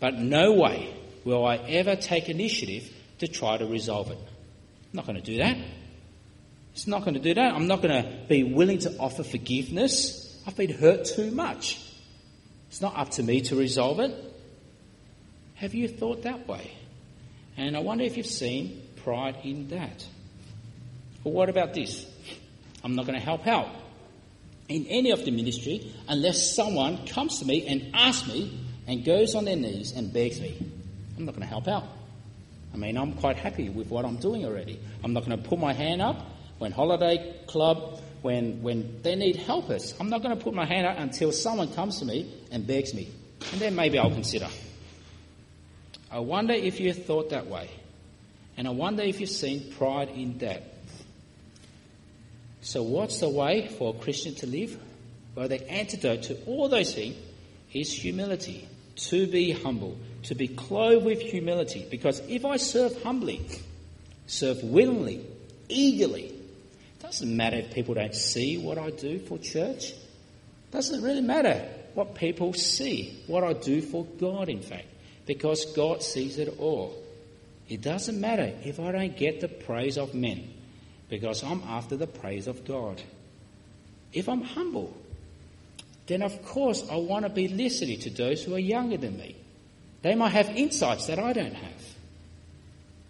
but 0.01 0.18
no 0.18 0.53
way 0.53 0.95
will 1.24 1.45
I 1.45 1.57
ever 1.57 1.97
take 1.97 2.29
initiative 2.29 2.93
to 3.18 3.29
try 3.29 3.57
to 3.57 3.66
resolve 3.66 4.11
it. 4.11 4.18
I'm 4.18 4.93
not 4.93 5.07
going 5.07 5.16
to 5.16 5.24
do 5.24 5.39
that. 5.39 5.57
It's 6.72 6.87
not 6.87 7.03
going 7.03 7.14
to 7.14 7.20
do 7.20 7.35
that. 7.35 7.55
I'm 7.55 7.66
not 7.66 7.81
going 7.81 8.03
to 8.03 8.11
be 8.29 8.45
willing 8.45 8.79
to 8.81 8.97
offer 8.99 9.22
forgiveness. 9.22 10.41
I've 10.47 10.57
been 10.57 10.72
hurt 10.72 11.07
too 11.07 11.31
much. 11.31 11.83
It's 12.68 12.83
not 12.83 12.97
up 12.97 13.11
to 13.12 13.22
me 13.22 13.41
to 13.43 13.57
resolve 13.57 14.01
it. 14.01 14.14
Have 15.55 15.74
you 15.74 15.89
thought 15.89 16.22
that 16.24 16.47
way? 16.47 16.77
And 17.57 17.77
I 17.77 17.81
wonder 17.81 18.05
if 18.05 18.18
you've 18.18 18.27
seen 18.27 18.83
pride 18.97 19.39
in 19.43 19.68
that. 19.68 20.07
Or 21.27 21.33
what 21.33 21.49
about 21.49 21.74
this? 21.74 22.07
I'm 22.85 22.95
not 22.95 23.05
going 23.05 23.18
to 23.18 23.24
help 23.24 23.49
out 23.49 23.68
in 24.68 24.87
any 24.87 25.11
of 25.11 25.24
the 25.24 25.33
ministry 25.33 25.93
unless 26.07 26.55
someone 26.55 27.05
comes 27.05 27.41
to 27.41 27.45
me 27.45 27.66
and 27.66 27.91
asks 27.97 28.29
me 28.29 28.57
and 28.87 29.05
goes 29.05 29.35
on 29.35 29.45
their 29.45 29.57
knees 29.57 29.91
and 29.91 30.12
begs 30.12 30.41
me. 30.41 30.57
I'm 31.18 31.24
not 31.24 31.33
going 31.33 31.43
to 31.43 31.49
help 31.49 31.66
out. 31.66 31.83
I 32.72 32.77
mean, 32.77 32.97
I'm 32.97 33.14
quite 33.14 33.39
happy 33.39 33.68
with 33.68 33.89
what 33.89 34.05
I'm 34.05 34.18
doing 34.18 34.45
already. 34.45 34.79
I'm 35.03 35.14
not 35.14 35.27
going 35.27 35.37
to 35.37 35.49
put 35.49 35.59
my 35.59 35.72
hand 35.72 36.01
up 36.01 36.24
when 36.59 36.70
holiday 36.70 37.35
club, 37.49 38.01
when, 38.22 38.62
when 38.62 39.03
they 39.03 39.16
need 39.16 39.35
helpers. 39.35 39.95
I'm 39.99 40.11
not 40.11 40.22
going 40.22 40.39
to 40.39 40.45
put 40.45 40.55
my 40.55 40.64
hand 40.64 40.87
up 40.87 40.97
until 40.97 41.33
someone 41.33 41.74
comes 41.74 41.99
to 41.99 42.05
me 42.05 42.33
and 42.53 42.64
begs 42.64 42.95
me. 42.95 43.09
And 43.51 43.61
then 43.61 43.74
maybe 43.74 43.99
I'll 43.99 44.12
consider. 44.12 44.47
I 46.09 46.20
wonder 46.20 46.55
if 46.55 46.79
you 46.79 46.93
thought 46.93 47.31
that 47.31 47.49
way. 47.49 47.68
And 48.57 48.68
I 48.68 48.70
wonder 48.70 49.03
if 49.03 49.18
you've 49.18 49.29
seen 49.29 49.72
pride 49.72 50.11
in 50.11 50.39
that. 50.39 50.76
So, 52.67 52.83
what's 52.83 53.21
the 53.21 53.29
way 53.29 53.69
for 53.69 53.95
a 53.95 53.99
Christian 53.99 54.35
to 54.37 54.47
live? 54.49 54.77
Well, 55.37 55.47
the 55.47 55.71
antidote 55.71 56.25
to 56.25 56.45
all 56.47 56.69
those 56.69 56.93
things 56.93 57.14
is 57.73 57.93
humility, 57.93 58.67
to 58.97 59.29
be 59.29 59.53
humble, 59.53 59.97
to 60.25 60.35
be 60.35 60.49
clothed 60.49 61.07
with 61.07 61.21
humility. 61.21 61.87
Because 61.89 62.19
if 62.29 62.45
I 62.45 62.57
serve 62.57 63.01
humbly, 63.05 63.47
serve 64.27 64.64
willingly, 64.64 65.25
eagerly, 65.69 66.35
doesn't 66.99 67.37
matter 67.37 67.59
if 67.59 67.73
people 67.73 67.95
don't 67.95 68.17
see 68.17 68.59
what 68.59 68.79
I 68.79 68.91
do 68.91 69.21
for 69.21 69.39
church. 69.39 69.93
Doesn't 70.73 71.03
really 71.05 71.21
matter 71.21 71.69
what 71.95 72.17
people 72.17 72.53
see, 72.53 73.23
what 73.29 73.45
I 73.45 73.53
do 73.53 73.81
for 73.81 74.05
God, 74.19 74.49
in 74.49 74.61
fact, 74.61 74.89
because 75.25 75.67
God 75.67 76.03
sees 76.03 76.37
it 76.37 76.59
all. 76.59 77.01
It 77.69 77.81
doesn't 77.81 78.21
matter 78.21 78.53
if 78.64 78.81
I 78.81 78.91
don't 78.91 79.17
get 79.17 79.41
the 79.41 79.47
praise 79.47 79.99
of 79.99 80.14
men, 80.14 80.51
because 81.09 81.43
I'm 81.43 81.63
after 81.63 81.97
the 81.97 82.07
praise 82.07 82.47
of 82.47 82.65
God. 82.65 83.03
If 84.13 84.29
I'm 84.29 84.43
humble, 84.43 84.97
then 86.07 86.23
of 86.23 86.45
course 86.45 86.89
I 86.91 86.97
want 86.97 87.25
to 87.25 87.31
be 87.31 87.49
listening 87.49 88.01
to 88.01 88.11
those 88.11 88.43
who 88.43 88.55
are 88.55 88.61
younger 88.61 88.97
than 88.97 89.17
me. 89.17 89.37
They 90.03 90.15
might 90.15 90.31
have 90.31 90.49
insights 90.51 91.07
that 91.07 91.19
I 91.19 91.33
don't 91.33 91.55
have. 91.55 91.83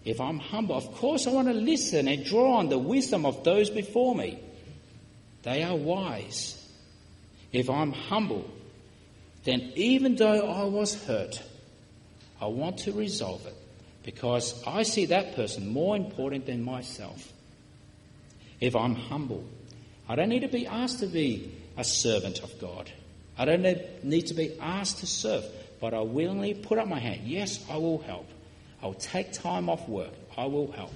If 0.05 0.21
I'm 0.21 0.39
humble, 0.39 0.77
of 0.77 0.93
course 0.93 1.27
I 1.27 1.31
want 1.31 1.49
to 1.49 1.55
listen 1.55 2.09
and 2.09 2.25
draw 2.25 2.57
on 2.57 2.69
the 2.69 2.79
wisdom 2.79 3.27
of 3.27 3.43
those 3.45 3.71
before 3.71 4.15
me. 4.15 4.39
They 5.43 5.63
are 5.63 5.77
wise. 5.77 6.63
If 7.53 7.69
I'm 7.69 7.93
humble, 7.93 8.49
then 9.45 9.73
even 9.75 10.17
though 10.17 10.49
I 10.51 10.65
was 10.65 10.95
hurt, 11.05 11.43
I 12.41 12.47
want 12.47 12.79
to 12.79 12.93
resolve 12.93 13.47
it 13.47 13.55
because 14.05 14.63
I 14.67 14.83
see 14.83 15.07
that 15.07 15.35
person 15.35 15.69
more 15.69 15.97
important 15.97 16.47
than 16.47 16.63
myself. 16.63 17.33
If 18.61 18.75
I'm 18.75 18.95
humble, 18.95 19.45
I 20.09 20.15
don't 20.15 20.29
need 20.29 20.43
to 20.43 20.49
be 20.49 20.67
asked 20.67 21.01
to 21.01 21.07
be 21.07 21.55
a 21.77 21.85
servant 21.85 22.41
of 22.41 22.59
God. 22.61 22.91
I 23.39 23.45
don't 23.45 24.05
need 24.05 24.29
to 24.29 24.35
be 24.35 24.59
asked 24.61 24.99
to 24.99 25.07
serve, 25.07 25.45
but 25.81 25.93
I 25.93 26.01
willingly 26.01 26.55
put 26.55 26.79
up 26.79 26.89
my 26.89 26.99
hand. 26.99 27.23
Yes, 27.25 27.65
I 27.71 27.77
will 27.77 27.99
help. 27.99 28.29
I'll 28.83 28.95
take 28.95 29.33
time 29.33 29.69
off 29.69 29.89
work. 29.89 30.13
I 30.37 30.47
will 30.47 30.71
help. 30.73 30.93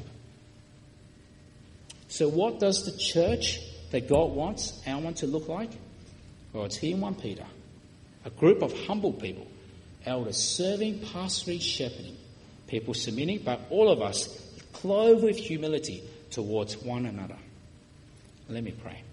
So, 2.08 2.28
what 2.28 2.60
does 2.60 2.84
the 2.84 2.96
church 2.98 3.60
that 3.90 4.08
God 4.08 4.30
wants 4.30 4.80
our 4.86 5.00
one 5.00 5.14
to 5.14 5.26
look 5.26 5.48
like? 5.48 5.70
Well, 6.52 6.64
it's 6.64 6.76
here 6.76 6.94
in 6.94 7.00
1 7.00 7.14
Peter. 7.16 7.46
A 8.24 8.30
group 8.30 8.62
of 8.62 8.72
humble 8.86 9.12
people, 9.12 9.46
elders 10.04 10.36
serving, 10.36 11.00
pastoring, 11.00 11.60
shepherding, 11.60 12.16
people 12.66 12.94
submitting, 12.94 13.42
but 13.44 13.60
all 13.70 13.88
of 13.88 14.02
us 14.02 14.40
clothed 14.72 15.22
with 15.22 15.36
humility 15.36 16.02
towards 16.30 16.76
one 16.78 17.06
another. 17.06 17.36
Let 18.50 18.64
me 18.64 18.72
pray. 18.72 19.09